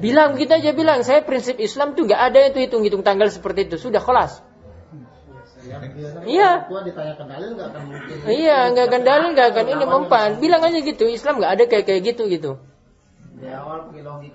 [0.01, 3.77] Bilang kita aja bilang saya prinsip Islam tuh nggak ada itu hitung-hitung tanggal seperti itu
[3.77, 4.41] sudah kelas.
[6.25, 6.69] Iya.
[8.29, 10.31] Iya nggak akan dalil nggak akan ini mempan.
[10.41, 12.51] Bilang aja gitu Islam nggak ada kayak kayak gitu gitu.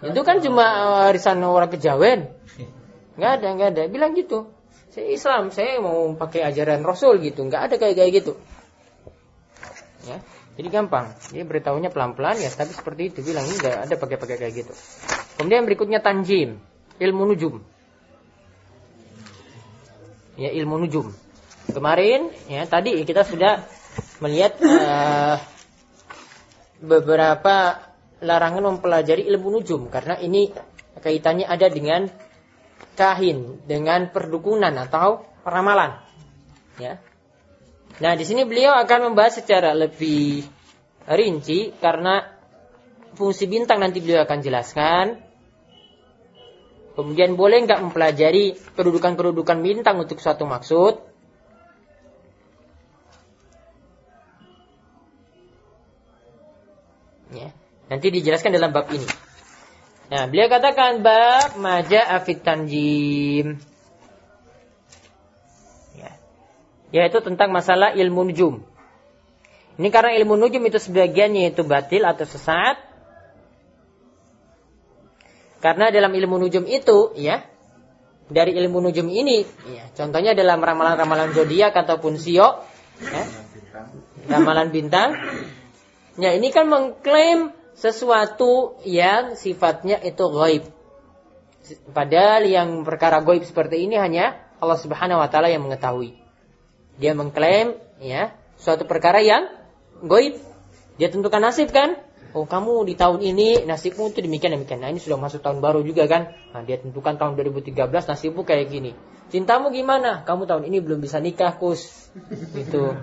[0.05, 0.65] Itu kan cuma
[1.05, 2.29] warisan orang kejawen.
[3.17, 3.83] Nggak ada nggak ada.
[3.89, 4.53] Bilang gitu.
[4.89, 7.45] Saya Islam saya mau pakai ajaran Rasul gitu.
[7.45, 8.33] Nggak ada kayak kayak gitu.
[10.05, 10.17] Ya.
[10.59, 11.15] Jadi gampang.
[11.31, 14.73] Dia beritahunya pelan-pelan ya, tapi seperti itu bilang ini ada pakai-pakai kayak gitu.
[15.39, 16.59] Kemudian berikutnya tanjim,
[16.99, 17.63] ilmu nujum.
[20.35, 21.15] Ya, ilmu nujum.
[21.71, 23.63] Kemarin ya tadi kita sudah
[24.19, 25.37] melihat eh,
[26.83, 27.79] beberapa
[28.19, 30.51] larangan mempelajari ilmu nujum karena ini
[30.99, 32.11] kaitannya ada dengan
[32.99, 36.03] kahin, dengan perdukunan atau ramalan.
[36.75, 36.99] Ya.
[37.99, 40.47] Nah, di sini beliau akan membahas secara lebih
[41.03, 42.23] rinci karena
[43.19, 45.05] fungsi bintang nanti beliau akan jelaskan.
[46.95, 50.99] Kemudian boleh nggak mempelajari kedudukan-kedudukan bintang untuk suatu maksud?
[57.35, 57.51] Ya,
[57.91, 59.07] nanti dijelaskan dalam bab ini.
[60.09, 63.68] Nah, beliau katakan bab maja afit tanjim.
[66.89, 68.65] Yaitu tentang masalah ilmu nujum.
[69.79, 72.75] Ini karena ilmu nujum itu sebagiannya itu batil atau sesat.
[75.63, 77.43] Karena dalam ilmu nujum itu, ya,
[78.31, 82.63] dari ilmu nujum ini, ya, contohnya dalam ramalan-ramalan zodiak ataupun sio,
[83.03, 83.23] ya,
[84.31, 85.19] ramalan bintang,
[86.15, 90.63] ya ini kan mengklaim sesuatu yang sifatnya itu gaib.
[91.91, 96.28] Padahal yang perkara gaib seperti ini hanya Allah Subhanahu wa taala yang mengetahui.
[96.99, 99.47] Dia mengklaim ya suatu perkara yang
[100.03, 100.37] gaib.
[100.99, 101.95] Dia tentukan nasib kan?
[102.35, 104.85] Oh kamu di tahun ini nasibmu itu demikian demikian.
[104.85, 106.35] Nah ini sudah masuk tahun baru juga kan?
[106.53, 108.93] Nah dia tentukan tahun 2013 nasibmu kayak gini.
[109.33, 110.21] Cintamu gimana?
[110.27, 112.11] Kamu tahun ini belum bisa nikah kus.
[112.53, 112.93] Gitu.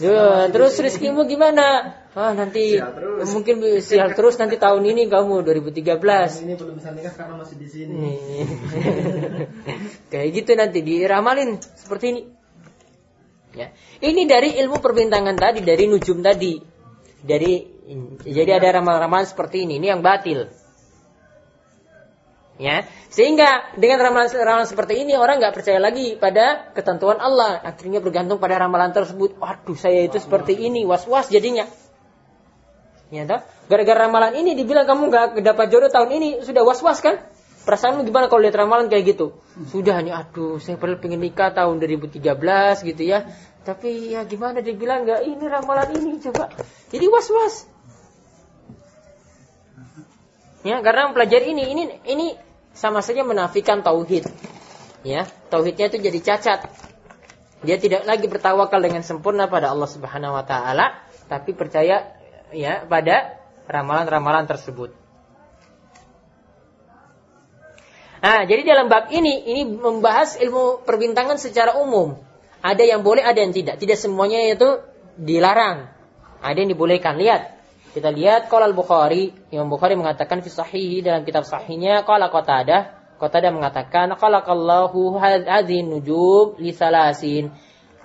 [0.00, 1.92] Ya, terus rezekimu gimana?
[2.16, 3.28] Ah nanti Sial terus.
[3.36, 6.48] mungkin sial terus nanti tahun ini kamu 2013.
[6.48, 8.16] Ini belum bisa nikah karena masih di sini.
[10.10, 12.22] Kayak gitu nanti diramalin seperti ini.
[13.54, 13.74] Ya.
[13.98, 16.60] Ini dari ilmu perbintangan tadi, dari nujum tadi.
[17.20, 17.80] Dari
[18.22, 20.46] jadi ada ramalan-ramalan seperti ini, ini yang batil.
[22.60, 28.36] Ya, sehingga dengan ramalan-ramalan seperti ini orang nggak percaya lagi pada ketentuan Allah, akhirnya bergantung
[28.36, 29.40] pada ramalan tersebut.
[29.40, 31.64] Waduh, saya itu seperti ini, was-was jadinya.
[33.08, 33.24] Ya?
[33.66, 37.18] Gara-gara ramalan ini dibilang kamu nggak dapat jodoh tahun ini, sudah was-was kan?
[37.60, 39.36] Perasaanmu gimana kalau lihat ramalan kayak gitu?
[39.68, 42.24] Sudah nih, aduh, saya padahal pengen nikah tahun 2013
[42.88, 43.28] gitu ya.
[43.60, 46.48] Tapi ya gimana dibilang nggak ini ramalan ini coba.
[46.88, 47.68] Jadi was-was.
[50.60, 52.26] Ya, karena mempelajari ini, ini, ini
[52.76, 54.28] sama saja menafikan tauhid.
[55.04, 56.68] Ya, tauhidnya itu jadi cacat.
[57.60, 62.16] Dia tidak lagi bertawakal dengan sempurna pada Allah Subhanahu wa taala, tapi percaya
[62.52, 64.92] ya pada ramalan-ramalan tersebut.
[68.20, 72.20] Nah, jadi dalam bab ini ini membahas ilmu perbintangan secara umum.
[72.60, 73.80] Ada yang boleh, ada yang tidak.
[73.80, 74.84] Tidak semuanya itu
[75.16, 75.88] dilarang.
[76.44, 77.16] Ada yang dibolehkan.
[77.16, 77.60] Lihat.
[77.90, 83.50] Kita lihat qala al-Bukhari, Imam Bukhari mengatakan fi sahihi dalam kitab sahihnya qala Qatadah, Qatadah
[83.50, 87.50] mengatakan khalaqallahu hadhihi nujum li salasin.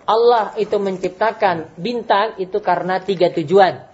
[0.06, 3.86] Allah itu menciptakan bintang itu karena tiga tujuan.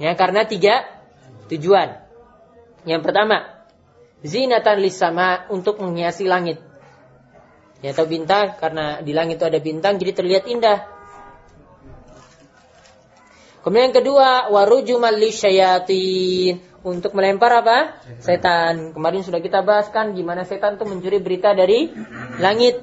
[0.00, 0.86] Ya, karena tiga
[1.52, 2.02] tujuan.
[2.88, 3.61] Yang pertama,
[4.22, 6.62] zinatan lisama untuk menghiasi langit.
[7.82, 10.86] Ya, atau bintang karena di langit itu ada bintang jadi terlihat indah.
[13.62, 17.78] Kemudian yang kedua, warujumal lisyayatin untuk melempar apa?
[18.18, 18.94] Setan.
[18.94, 21.90] Kemarin sudah kita bahas kan gimana setan itu mencuri berita dari
[22.42, 22.82] langit.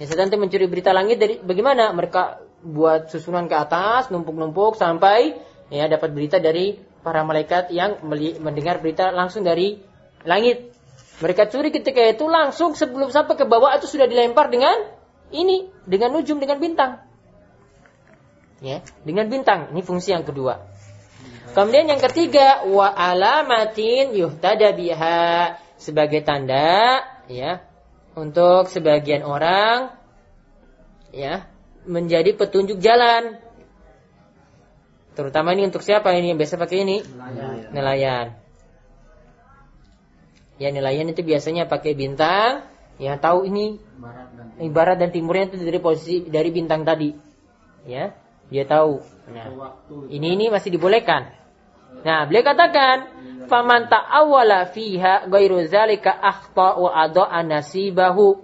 [0.00, 1.92] Ya, setan itu mencuri berita langit dari bagaimana?
[1.92, 2.22] Mereka
[2.64, 5.36] buat susunan ke atas, numpuk-numpuk sampai
[5.72, 8.00] ya dapat berita dari para malaikat yang
[8.40, 9.91] mendengar berita langsung dari
[10.24, 10.72] langit.
[11.22, 14.74] Mereka curi ketika itu langsung sebelum sampai ke bawah itu sudah dilempar dengan
[15.30, 16.98] ini, dengan ujung, dengan bintang.
[18.62, 19.70] Ya, dengan bintang.
[19.74, 20.66] Ini fungsi yang kedua.
[21.52, 27.60] Kemudian yang ketiga, wa alamatin yuhtada biha sebagai tanda ya
[28.14, 29.92] untuk sebagian orang
[31.10, 31.44] ya
[31.84, 33.36] menjadi petunjuk jalan.
[35.12, 37.04] Terutama ini untuk siapa ini yang biasa pakai ini?
[37.74, 38.32] Nelayan.
[40.62, 42.62] Ya nelayan itu biasanya pakai bintang,
[43.02, 47.10] ya tahu ini Barat dan ibarat dan timurnya itu dari posisi dari bintang tadi.
[47.82, 48.14] Ya,
[48.46, 49.02] dia tahu.
[49.34, 49.50] Nah,
[50.06, 51.34] ini ini masih dibolehkan.
[52.06, 53.10] Nah, beliau katakan,
[53.50, 58.38] "Faman ta'awwala fiha ghairu zalika akhta wa ada'a nasibahu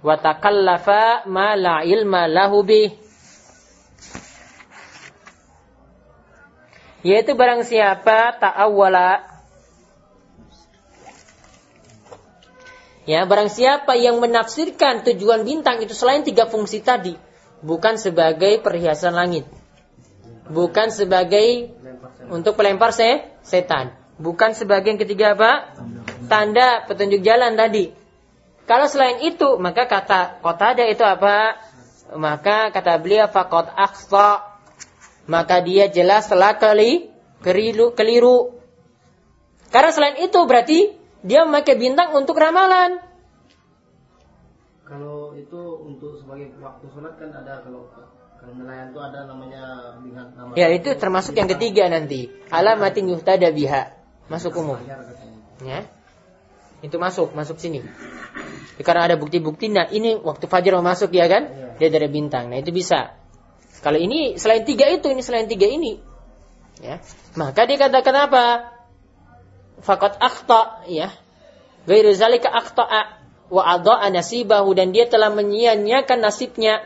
[0.00, 2.96] wa takallafa ma la ilma lahu bih."
[7.04, 9.33] Yaitu barang siapa ta'awwala
[13.04, 17.12] Ya, barang siapa yang menafsirkan tujuan bintang itu selain tiga fungsi tadi,
[17.60, 19.44] bukan sebagai perhiasan langit.
[20.44, 21.72] bukan sebagai
[22.28, 23.96] untuk pelempar se setan.
[24.20, 25.72] Bukan sebagai yang ketiga apa?
[26.28, 27.96] Tanda petunjuk jalan tadi.
[28.68, 31.56] Kalau selain itu, maka kata kotada itu apa?
[32.12, 34.60] Maka kata beliau fakot akhta.
[35.24, 37.08] Maka dia jelas telah keli,
[37.40, 38.60] keliru, keliru.
[39.72, 40.92] Karena selain itu berarti
[41.24, 43.00] dia memakai bintang untuk ramalan.
[44.84, 47.88] Kalau itu untuk sebagai waktu sholat kan ada kalau
[48.36, 52.28] kalau nelayan itu ada namanya dengan nama Ya itu termasuk yang ketiga nanti.
[52.52, 53.96] Alamatin yuhtada biha.
[54.28, 54.76] Masuk umum.
[55.64, 55.88] Ya.
[56.84, 57.80] Itu masuk, masuk sini.
[58.76, 61.48] Ya, Karena ada bukti-bukti, nah ini waktu fajar mau masuk ya kan?
[61.80, 62.52] Dia dari bintang.
[62.52, 63.16] Nah itu bisa.
[63.80, 65.96] Kalau ini selain tiga itu, ini selain tiga ini.
[66.84, 67.00] Ya.
[67.40, 68.73] Maka dia katakan apa?
[69.84, 71.12] Fakat akhta, ya.
[71.84, 73.20] Gairu zalika akhta'a
[73.52, 76.80] wa adha'a nasibahu dan dia telah menyia-nyiakan nasibnya.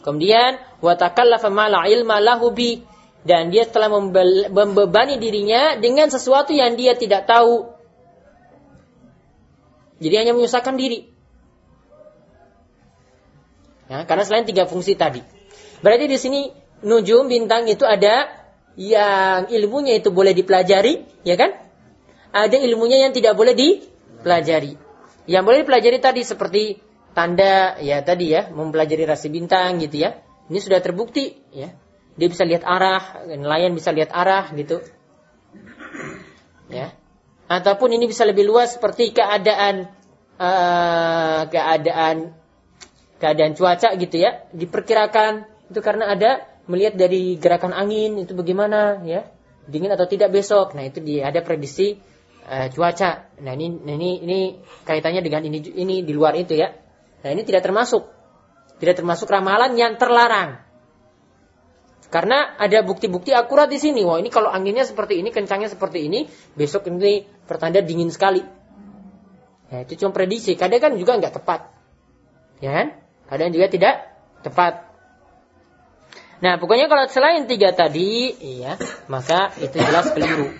[0.00, 2.80] Kemudian wa takallafa ma la ilma lahu bi
[3.24, 7.72] dan dia telah membebani dirinya dengan sesuatu yang dia tidak tahu.
[10.00, 11.08] Jadi hanya menyusahkan diri.
[13.88, 15.20] Ya, karena selain tiga fungsi tadi.
[15.84, 16.40] Berarti di sini
[16.84, 18.43] nujum bintang itu ada
[18.74, 21.54] yang ilmunya itu boleh dipelajari, ya kan?
[22.34, 24.74] Ada ilmunya yang tidak boleh dipelajari.
[25.30, 26.82] Yang boleh dipelajari tadi seperti
[27.14, 30.18] tanda ya tadi ya, mempelajari rasi bintang gitu ya.
[30.50, 31.70] Ini sudah terbukti ya.
[32.14, 34.82] Dia bisa lihat arah, nelayan bisa lihat arah gitu.
[36.70, 36.94] Ya.
[37.46, 39.86] Ataupun ini bisa lebih luas seperti keadaan
[40.38, 42.34] eh, keadaan
[43.22, 49.28] keadaan cuaca gitu ya, diperkirakan itu karena ada melihat dari gerakan angin itu bagaimana ya,
[49.68, 50.72] dingin atau tidak besok.
[50.76, 52.00] Nah, itu dia ada prediksi
[52.48, 53.28] eh, cuaca.
[53.40, 54.38] Nah, ini nah, ini ini
[54.84, 56.72] kaitannya dengan ini ini di luar itu ya.
[57.24, 58.04] Nah, ini tidak termasuk.
[58.80, 60.60] Tidak termasuk ramalan yang terlarang.
[62.12, 64.06] Karena ada bukti-bukti akurat di sini.
[64.06, 68.38] Wah, ini kalau anginnya seperti ini, kencangnya seperti ini, besok ini pertanda dingin sekali.
[69.72, 70.54] Ya, itu cuma prediksi.
[70.54, 71.74] Kadang kan juga nggak tepat.
[72.62, 72.86] Ya kan?
[73.26, 73.94] Kadang juga tidak
[74.46, 74.93] tepat.
[76.42, 78.74] Nah, pokoknya kalau selain tiga tadi, iya,
[79.06, 80.50] maka itu jelas keliru.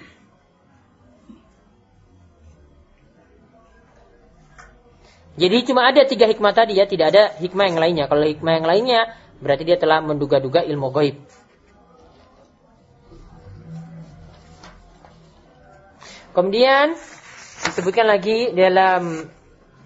[5.34, 8.04] Jadi cuma ada tiga hikmah tadi ya, tidak ada hikmah yang lainnya.
[8.06, 9.00] Kalau hikmah yang lainnya,
[9.42, 11.18] berarti dia telah menduga-duga ilmu gaib.
[16.34, 16.98] Kemudian
[17.62, 19.30] disebutkan lagi dalam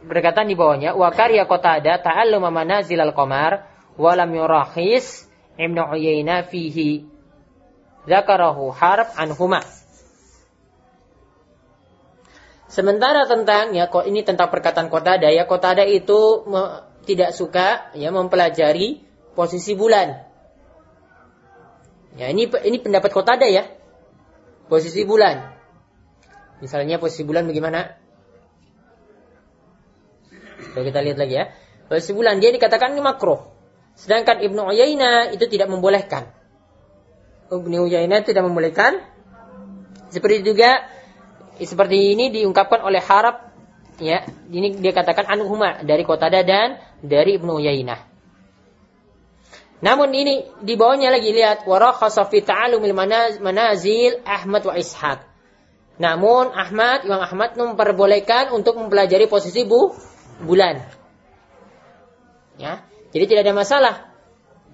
[0.00, 3.68] berkatan di bawahnya wa karya qatada ta'alluma manazil al-qamar
[4.00, 5.27] wa lam yurahis
[5.58, 7.02] Ibnu Uyainah fihi
[8.06, 9.66] zakarahu harf anhuma
[12.68, 18.12] Sementara tentang ya kok ini tentang perkataan Qatada ya Qatada itu me, tidak suka ya
[18.12, 19.02] mempelajari
[19.32, 20.20] posisi bulan.
[22.20, 23.66] Ya ini ini pendapat Qatada ya.
[24.68, 25.58] Posisi bulan.
[26.60, 27.96] Misalnya posisi bulan bagaimana?
[30.76, 31.44] Coba kita lihat lagi ya.
[31.88, 33.57] Posisi bulan dia dikatakan makruh.
[33.98, 36.30] Sedangkan Ibnu Uyainah itu tidak membolehkan.
[37.50, 39.02] Ibnu Uyainah tidak membolehkan.
[40.14, 40.86] Seperti juga
[41.58, 43.50] seperti ini diungkapkan oleh Harab
[43.98, 44.22] ya.
[44.46, 48.06] Ini dia katakan anuhuma dari Qatada dan dari Ibnu Uyainah.
[49.78, 52.94] Namun ini di bawahnya lagi lihat warakhasa fi ta'allumil
[53.42, 55.22] manazil Ahmad wa Ishaq.
[55.98, 59.90] Namun Ahmad, Imam Ahmad memperbolehkan untuk mempelajari posisi bu,
[60.46, 60.82] bulan.
[62.58, 63.94] Ya, jadi tidak ada masalah.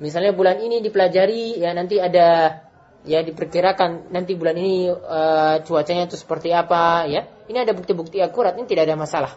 [0.03, 2.61] Misalnya bulan ini dipelajari, ya nanti ada
[3.07, 7.31] ya diperkirakan nanti bulan ini uh, cuacanya itu seperti apa, ya.
[7.47, 9.33] Ini ada bukti-bukti akurat, ini tidak ada masalah.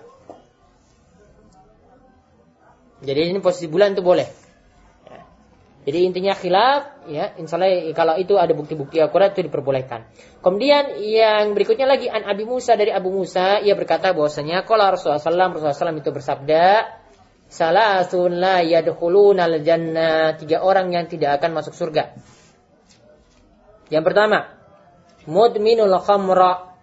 [2.97, 4.47] Jadi ini posisi bulan itu boleh.
[5.87, 10.03] Jadi intinya khilaf, ya, insyaallah kalau itu ada bukti-bukti akurat itu diperbolehkan.
[10.43, 15.23] Kemudian yang berikutnya lagi an Abi Musa dari Abu Musa, ia berkata bahwasanya kalau Rasulullah
[15.23, 16.63] SAW, Rasulullah SAW itu bersabda,
[17.47, 20.35] Salasun la yadkhuluna al-jannah.
[20.35, 22.15] Tiga orang yang tidak akan masuk surga.
[23.87, 24.51] Yang pertama,
[25.23, 26.75] mudminul khamra.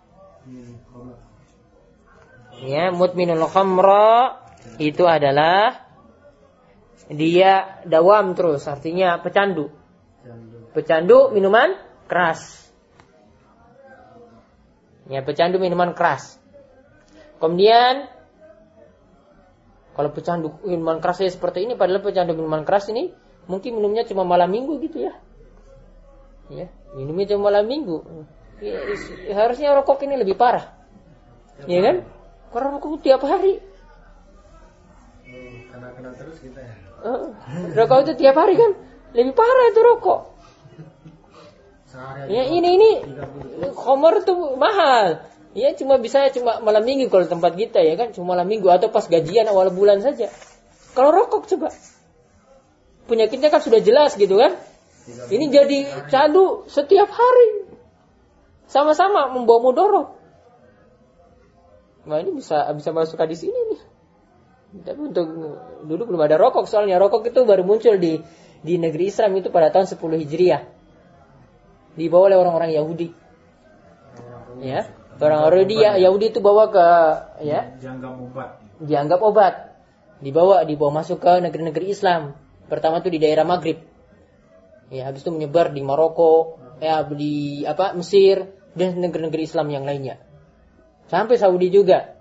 [2.65, 4.41] Ya, mudminul khamra
[4.81, 5.85] itu adalah
[7.13, 9.69] dia dawam terus, artinya pecandu.
[10.73, 11.77] Pecandu minuman
[12.09, 12.65] keras.
[15.13, 16.41] Ya, pecandu minuman keras.
[17.37, 18.09] Kemudian
[19.95, 23.15] kalau pecandu minuman keras ya seperti ini, padahal pecandu minuman keras ini
[23.47, 25.15] mungkin minumnya cuma malam minggu gitu ya.
[26.51, 26.67] Ya,
[26.99, 28.03] minumnya cuma malam minggu.
[28.59, 28.83] Ya,
[29.39, 30.75] harusnya rokok ini lebih parah.
[31.71, 31.97] Ya kan?
[32.51, 33.63] Karena rokok tiap hari.
[35.25, 36.75] Hmm, Kena-kena terus kita ya.
[37.05, 37.31] Uh,
[37.79, 38.75] rokok itu tiap hari kan?
[39.15, 40.21] Lebih parah itu rokok.
[41.87, 42.91] Sehari Ya ini ini
[43.79, 45.23] Homer tuh mahal.
[45.55, 48.91] Ya cuma bisa cuma malam minggu kalau tempat kita ya kan cuma malam minggu atau
[48.91, 50.27] pas gajian awal bulan saja.
[50.99, 51.71] Kalau rokok coba
[53.07, 54.59] penyakitnya kan sudah jelas gitu kan.
[55.05, 55.79] Ini jadi
[56.11, 57.71] candu setiap hari.
[58.67, 60.09] Sama-sama membawa mudorot.
[62.11, 63.81] Nah ini bisa bisa masuk di sini nih.
[64.83, 65.29] Tapi untuk
[65.87, 68.19] dulu belum ada rokok soalnya rokok itu baru muncul di
[68.65, 70.63] di negeri Islam itu pada tahun 10 Hijriah.
[71.95, 73.09] Dibawa oleh orang-orang Yahudi.
[74.65, 74.89] Ya,
[75.21, 76.87] orang-orang Yahudi ya, Yahudi itu bawa ke
[77.47, 78.51] ya Dianggap obat.
[78.83, 79.55] dianggap obat.
[80.25, 82.35] Dibawa dibawa masuk ke negeri-negeri Islam.
[82.67, 83.79] Pertama itu di daerah Maghrib.
[84.89, 90.21] Ya, habis itu menyebar di Maroko, ya di apa Mesir dan negeri-negeri Islam yang lainnya.
[91.09, 92.17] Sampai Saudi juga.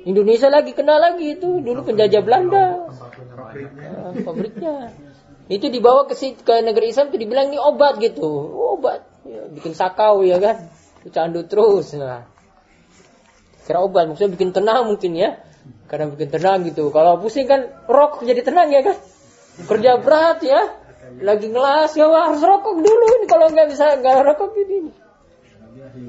[0.00, 2.88] Indonesia lagi kena lagi itu dulu penjajah Belanda.
[2.88, 4.96] Ah, pabriknya.
[5.50, 8.28] Itu dibawa ke ke negeri Islam itu dibilang ini obat gitu.
[8.80, 9.04] Obat.
[9.28, 10.72] Ya, bikin sakau ya kan.
[11.08, 11.96] Candu terus.
[11.96, 12.28] Nah.
[13.64, 15.40] Kira obat maksudnya bikin tenang mungkin ya.
[15.88, 16.92] Karena bikin tenang gitu.
[16.92, 18.96] Kalau pusing kan rokok jadi tenang ya kan.
[19.64, 20.76] Kerja berat ya.
[21.20, 24.92] Lagi ngelas ya wah, harus rokok dulu ini kalau nggak bisa nggak rokok ini.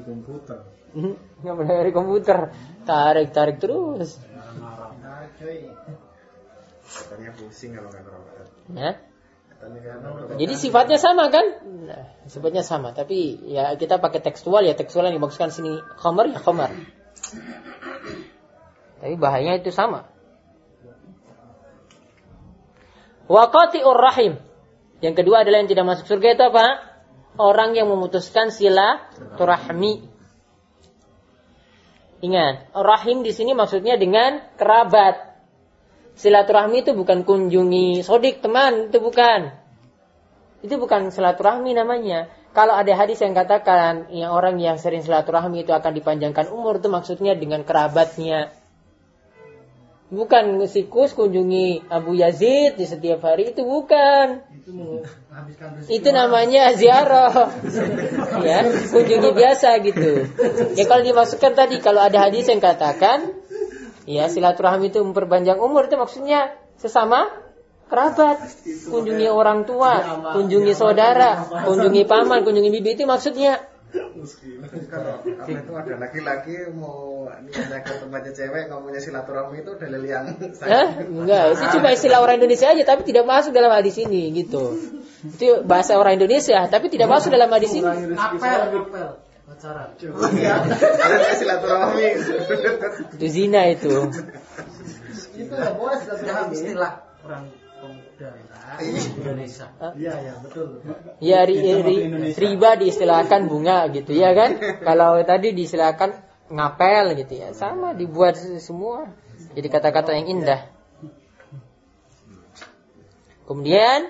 [0.04, 0.58] Komputer.
[0.92, 2.38] Hmm, Nggak boleh dari komputer.
[2.84, 4.20] Tarik tarik terus.
[4.20, 5.72] Nah, cuy.
[6.84, 8.34] Katanya pusing kalau nggak ngerokok.
[8.76, 8.92] Ya.
[10.42, 11.46] Jadi sifatnya sama kan?
[11.86, 16.42] Nah, sifatnya sama, tapi ya kita pakai tekstual ya tekstual yang dimaksudkan sini khamar ya
[16.42, 16.70] khamar.
[19.02, 20.10] Tapi bahayanya itu sama.
[23.30, 24.38] Waqati'ur rahim.
[25.02, 26.66] Yang kedua adalah yang tidak masuk surga itu apa?
[27.38, 30.10] Orang yang memutuskan sila turahmi.
[32.22, 35.31] Ingat, rahim di sini maksudnya dengan kerabat.
[36.12, 39.52] Silaturahmi itu bukan kunjungi sodik teman, itu bukan.
[40.62, 42.30] Itu bukan silaturahmi namanya.
[42.52, 46.92] Kalau ada hadis yang katakan yang orang yang sering silaturahmi itu akan dipanjangkan umur itu
[46.92, 48.52] maksudnya dengan kerabatnya.
[50.12, 54.44] Bukan sikus kunjungi Abu Yazid di setiap hari itu bukan.
[55.88, 57.48] Itu namanya ziarah.
[58.44, 60.28] ya, kunjungi biasa gitu.
[60.76, 63.41] Ya kalau dimasukkan tadi kalau ada hadis yang katakan
[64.08, 67.30] ya silaturahmi itu memperpanjang umur itu maksudnya sesama
[67.92, 68.40] kerabat,
[68.88, 70.00] kunjungi orang tua,
[70.32, 73.68] kunjungi saudara, kunjungi paman, kunjungi bibi itu maksudnya.
[74.88, 80.32] Kalau apa itu ada laki-laki mau niatnya ke tempatnya cewek ngomongnya silaturahmi itu dalil yang
[80.64, 81.04] Hah?
[81.04, 84.80] Enggak, itu cuma istilah orang Indonesia aja tapi tidak masuk dalam hadis ini gitu.
[85.28, 87.84] Itu bahasa orang Indonesia tapi tidak masuk dalam hadis ini.
[88.16, 89.08] Apel, apel.
[89.52, 89.88] Pacaran.
[90.80, 92.06] Ada silaturahmi.
[93.20, 94.08] Itu zina itu.
[95.36, 96.54] Itu nggak boleh silaturahmi.
[96.56, 98.28] Istilah orang pemuda
[99.20, 99.66] Indonesia.
[99.92, 100.80] Iya, iya, betul.
[101.20, 104.56] Ya ri, ri- riba diistilahkan bunga gitu ya kan.
[104.80, 106.16] Kalau tadi diistilahkan
[106.48, 107.52] ngapel gitu ya.
[107.52, 109.12] Sama dibuat semua.
[109.52, 110.64] Jadi kata-kata yang indah.
[113.44, 114.08] Kemudian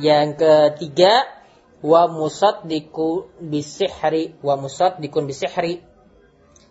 [0.00, 1.28] yang ketiga
[1.84, 5.84] wa musaddiqu bisihri wa musaddiqun bisihri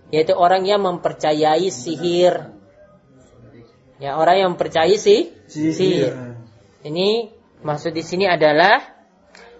[0.09, 2.53] yaitu orang yang mempercayai sihir.
[4.01, 6.38] Ya, orang yang mempercayai si sihir.
[6.82, 7.30] Ini
[7.61, 8.82] maksud di sini adalah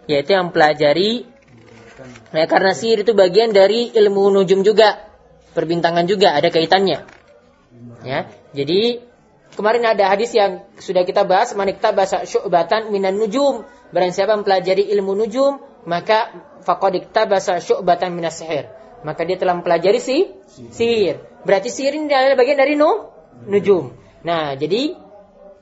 [0.10, 1.30] yaitu yang pelajari
[2.34, 5.06] ya karena sihir itu bagian dari ilmu nujum juga,
[5.54, 7.06] perbintangan juga ada kaitannya.
[8.04, 8.30] Ya.
[8.52, 9.13] Jadi
[9.54, 13.66] kemarin ada hadis yang sudah kita bahas, mana kita bahas syu'batan minan nujum.
[13.94, 16.34] Barang siapa mempelajari ilmu nujum, maka
[16.66, 18.70] faqad iktabasa syu'batan minas sihir.
[19.04, 21.22] Maka dia telah mempelajari si sihir.
[21.44, 23.12] Berarti sihir ini adalah bagian dari nu
[23.48, 23.92] nujum.
[24.24, 24.96] Nah, jadi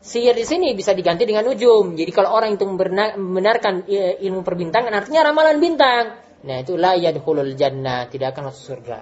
[0.01, 1.97] sihir di sini bisa diganti dengan nujum.
[1.97, 6.05] Jadi kalau orang itu membenarkan eh, ilmu perbintangan artinya ramalan bintang.
[6.41, 8.99] Nah, itu la jannah, tidak akan masuk surga.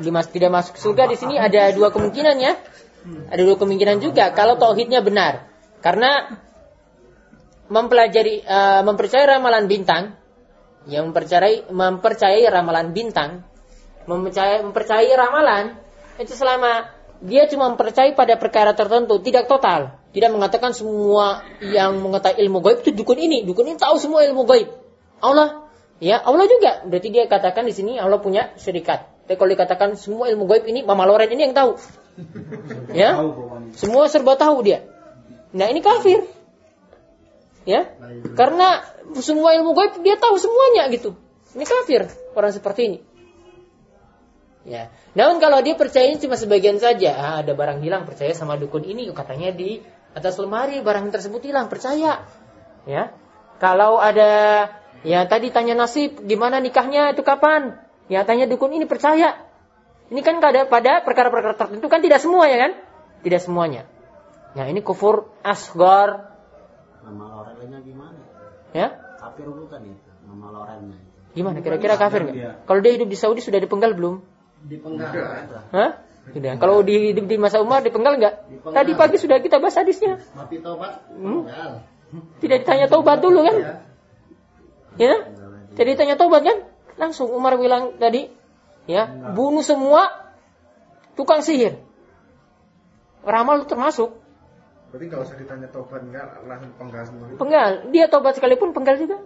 [0.00, 2.54] Dimas tidak masuk surga di sini ada dua kemungkinan ya.
[3.30, 5.46] Ada dua kemungkinan juga kalau tauhidnya benar.
[5.80, 6.42] Karena
[7.70, 10.14] mempelajari eh, mempercayai ramalan bintang
[10.86, 13.42] yang mempercayai mempercayai ramalan bintang
[14.06, 15.74] mempercayai mempercayai ramalan
[16.22, 19.98] itu selama dia cuma mempercayai pada perkara tertentu tidak total.
[20.12, 23.44] Tidak mengatakan semua yang mengetahui ilmu gaib itu dukun ini.
[23.44, 24.68] Dukun ini tahu semua ilmu gaib.
[25.20, 25.68] Allah
[26.00, 26.84] ya Allah juga.
[26.84, 30.86] Berarti dia katakan di sini Allah punya syarikat tapi kalau dikatakan semua ilmu gaib ini
[30.86, 31.74] Mama Loren ini yang tahu.
[32.94, 33.18] Ya?
[33.74, 34.86] semua serba tahu dia.
[35.50, 36.22] Nah ini kafir.
[37.66, 37.90] Ya?
[38.38, 38.86] Karena
[39.18, 41.18] semua ilmu gaib dia tahu semuanya gitu.
[41.58, 42.06] Ini kafir
[42.38, 42.98] orang seperti ini.
[44.62, 44.94] Ya.
[45.18, 49.10] Namun kalau dia percaya cuma sebagian saja ah, ada barang hilang percaya sama dukun ini
[49.10, 49.82] katanya di
[50.14, 52.22] atas lemari barang tersebut hilang, percaya.
[52.86, 53.10] Ya.
[53.58, 54.70] Kalau ada
[55.02, 57.10] ya tadi tanya nasib gimana nikahnya?
[57.10, 57.85] Itu kapan?
[58.06, 59.42] Ya tanya dukun ini percaya.
[60.06, 62.72] Ini kan kada pada perkara-perkara tertentu kan tidak semua ya kan?
[63.26, 63.90] Tidak semuanya.
[64.54, 66.32] Ya ini kufur asgar
[67.06, 68.18] Nama lorelnya gimana?
[68.74, 68.88] ya.
[69.18, 70.98] Kafir bukan itu nama lorelnya.
[71.34, 72.66] Gimana kira-kira kafir nggak?
[72.66, 74.22] Kalau dia hidup di Saudi sudah dipenggal belum?
[74.66, 75.10] Dipenggal.
[75.70, 75.90] Hah?
[76.26, 76.58] Sudah.
[76.58, 78.34] Kalau di hidup di masa Umar dipenggal nggak?
[78.50, 78.74] Dipenggal.
[78.82, 80.18] Tadi pagi sudah kita bahas hadisnya.
[80.34, 81.06] Mati tobat.
[81.14, 81.46] Hmm?
[82.42, 83.56] Tidak ditanya taubat dulu kan?
[83.58, 83.74] Ya.
[84.98, 85.14] Ya?
[85.78, 86.65] Jadi ditanya taubat kan?
[86.96, 88.32] Langsung Umar bilang tadi,
[88.88, 90.32] ya, bunuh semua
[91.16, 91.80] tukang sihir.
[93.26, 94.26] Ramal termasuk
[94.96, 97.26] Berarti nggak usah ditanya tobat enggak langsung penggal semua.
[97.36, 97.70] penggal.
[97.92, 99.20] Dia taubat sekalipun penggal juga.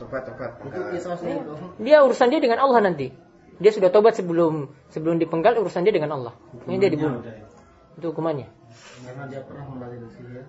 [0.00, 0.56] Tobat tobat.
[1.82, 3.12] Dia urusan dia dengan Allah nanti.
[3.60, 6.32] Dia sudah taubat sebelum sebelum dipenggal urusan dia dengan Allah.
[6.64, 7.20] Ini dia dibunuh.
[7.98, 8.48] Itu hukumannya.
[9.04, 10.32] Karena dia pernah kembali ke sini.
[10.32, 10.44] ya.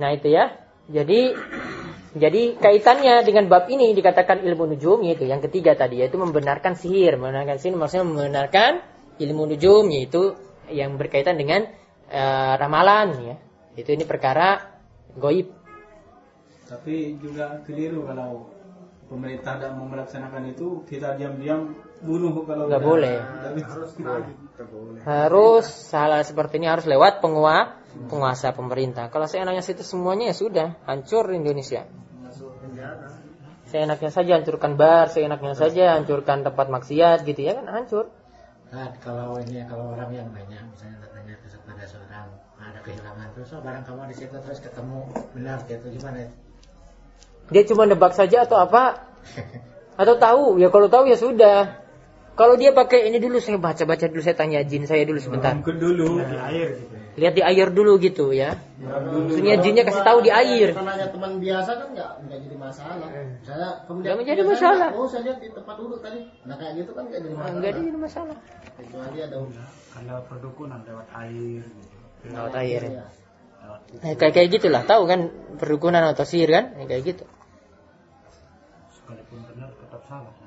[0.00, 0.63] Nah itu ya.
[0.88, 1.32] Jadi
[2.14, 7.18] jadi kaitannya dengan bab ini dikatakan ilmu nujum yaitu yang ketiga tadi yaitu membenarkan sihir.
[7.18, 8.84] Membenarkan sihir maksudnya membenarkan
[9.18, 10.38] ilmu nujum yaitu
[10.70, 11.66] yang berkaitan dengan
[12.08, 13.36] eh, ramalan ya.
[13.74, 14.78] Itu ini perkara
[15.18, 15.50] goib.
[16.70, 18.46] Tapi juga keliru kalau
[19.10, 21.74] pemerintah tidak mau melaksanakan itu kita diam-diam
[22.04, 23.16] bunuh kalau Nggak boleh.
[23.18, 23.92] Harus.
[25.02, 27.80] Harus salah seperti ini harus lewat pengua,
[28.12, 29.08] penguasa pemerintah.
[29.08, 31.88] Kalau seenaknya situ semuanya ya sudah hancur Indonesia.
[32.20, 33.08] Masuk penjara.
[33.64, 38.12] Seenaknya saja hancurkan bar, seenaknya saja hancurkan tempat maksiat gitu ya kan hancur.
[38.70, 42.26] Nah, kalau ini kalau orang yang banyak misalnya tanya kepada seorang
[42.58, 44.98] ada kehilangan terus oh, barang kamu di situ terus ketemu
[45.34, 46.30] benar gitu gimana?
[47.52, 49.04] Dia cuma nebak saja atau apa?
[50.00, 50.44] Atau tahu?
[50.58, 51.83] Ya kalau tahu ya sudah.
[52.34, 55.54] Kalau dia pakai ini dulu saya baca-baca dulu saya tanya jin saya dulu sebentar.
[55.54, 56.94] Mungkin dulu di air gitu.
[57.14, 58.58] Lihat di air dulu gitu ya.
[58.82, 60.74] Maksudnya jinnya kasih tahu di air.
[60.74, 63.06] Nanya teman biasa kan nggak nggak jadi masalah.
[63.06, 64.88] Lihat- menjadi biasanya, masalah.
[64.98, 66.20] Oh saya lihat di tempat duduk tadi.
[66.42, 67.54] Nah kayak gitu kan nggak jadi masalah.
[67.54, 68.36] Enggak ada jadi masalah.
[68.74, 69.36] Kecuali ada
[69.94, 71.96] Kalau perdukunan lewat air gitu.
[72.34, 72.82] Lewat air.
[72.82, 73.04] Iya.
[74.04, 76.74] Eh, kayak kayak gitulah, tahu kan perdukunan atau sihir kan?
[76.84, 77.24] Kayak gitu.
[78.90, 80.43] Sekalipun benar tetap salah.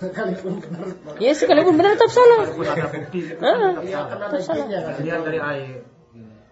[0.00, 0.86] Sekalipun benar.
[1.20, 2.48] Ya sekalipun benar tetap salah.
[2.48, 4.94] Walaupun ada bukti itu Ah, Iya kan ada jinnya kan.
[5.04, 5.78] lihat dari air.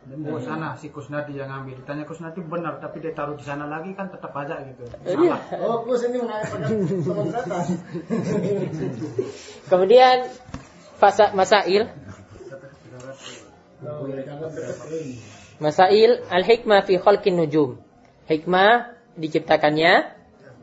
[0.08, 1.84] Oh sana si Kusnadi yang ngambil.
[1.84, 4.88] Ditanya Kusnadi benar, tapi dia taruh di sana lagi kan tetap aja gitu.
[5.04, 5.36] Iya.
[5.60, 6.64] Oh, Gus ini mengatakan.
[9.68, 10.16] Kemudian
[10.96, 11.92] fasa masail.
[15.60, 17.76] Masail al-hikmah fi khalqin nujum.
[18.28, 20.14] Hikmah diciptakannya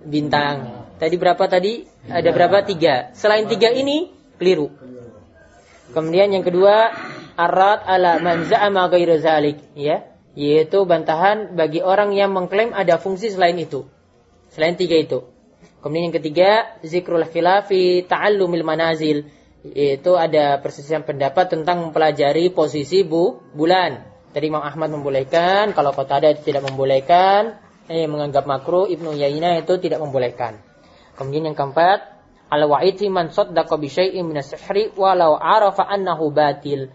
[0.05, 0.84] bintang.
[0.95, 1.83] Tadi berapa tadi?
[2.07, 2.63] Ada berapa?
[2.63, 3.11] Tiga.
[3.11, 4.71] Selain tiga ini, keliru.
[5.91, 6.91] Kemudian yang kedua,
[7.35, 9.59] arad ala man za'ama ghairu zalik.
[9.75, 10.07] Ya,
[10.39, 13.87] yaitu bantahan bagi orang yang mengklaim ada fungsi selain itu.
[14.55, 15.27] Selain tiga itu.
[15.83, 19.27] Kemudian yang ketiga, zikrul khilafi ta'allumil manazil.
[19.65, 24.05] Yaitu ada persisian pendapat tentang mempelajari posisi bu, bulan.
[24.31, 27.59] Tadi Imam Ahmad membolehkan, kalau kota ada tidak membolehkan.
[27.85, 30.74] Eh, menganggap makruh, Ibnu Yainah itu tidak membolehkan.
[31.15, 32.03] Kemudian yang keempat,
[32.51, 36.91] al-wa'id fi man saddaqa bi syai'in min as-sihri walau arafa annahu batil.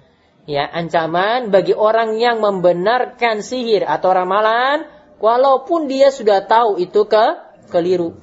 [0.48, 4.88] Ya, ancaman bagi orang yang membenarkan sihir atau ramalan
[5.20, 7.24] walaupun dia sudah tahu itu ke
[7.70, 8.16] keliru.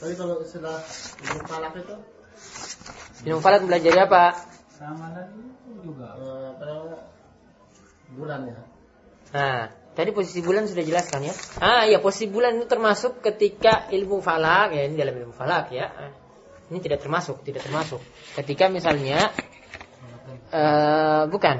[0.00, 0.80] Tapi kalau istilah
[1.20, 1.94] ilmu falak itu
[3.20, 4.24] Ibnu Falad belajar apa?
[4.72, 5.44] Sama lagi
[5.84, 6.16] juga.
[6.16, 7.00] eh?
[8.16, 8.60] Bulan ya.
[9.36, 9.60] Nah,
[10.00, 11.34] tadi posisi bulan sudah jelaskan ya.
[11.60, 15.92] Ah, ya posisi bulan itu termasuk ketika ilmu falak ya ini dalam ilmu falak ya.
[16.72, 18.00] Ini tidak termasuk, tidak termasuk.
[18.32, 19.28] Ketika misalnya
[20.50, 21.56] eh bukan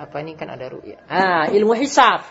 [0.00, 0.98] apa ini kan ada ru'ya.
[1.06, 2.26] Ah, ilmu hisab.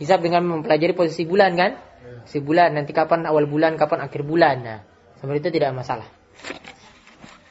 [0.00, 1.76] Hisab dengan mempelajari posisi bulan kan?
[2.24, 4.56] Si bulan nanti kapan awal bulan, kapan akhir bulan.
[4.64, 4.80] Nah,
[5.20, 6.08] seperti itu tidak masalah.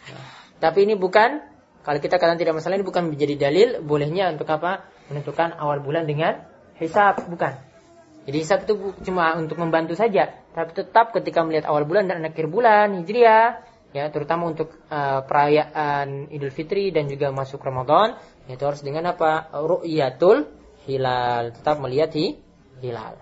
[0.09, 0.25] Nah,
[0.57, 1.45] tapi ini bukan
[1.83, 4.87] kalau kita katakan tidak masalah ini bukan menjadi dalil bolehnya untuk apa?
[5.09, 6.45] Menentukan awal bulan dengan
[6.77, 7.57] hisab, bukan.
[8.29, 12.45] Jadi hisab itu cuma untuk membantu saja, tapi tetap ketika melihat awal bulan dan akhir
[12.45, 18.85] bulan Hijriah, ya terutama untuk eh, perayaan Idul Fitri dan juga masuk Ramadan, itu harus
[18.85, 19.49] dengan apa?
[19.53, 20.45] Ru'yatul
[20.85, 22.37] hilal, tetap melihat hi,
[22.81, 23.17] hilal.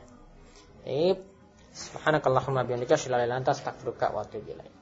[0.84, 1.24] Baik.
[1.78, 4.78] Subhanakallahumma bihamdika asyhadu an la ilaha illa anta astaghfiruka wa atubu ilaik.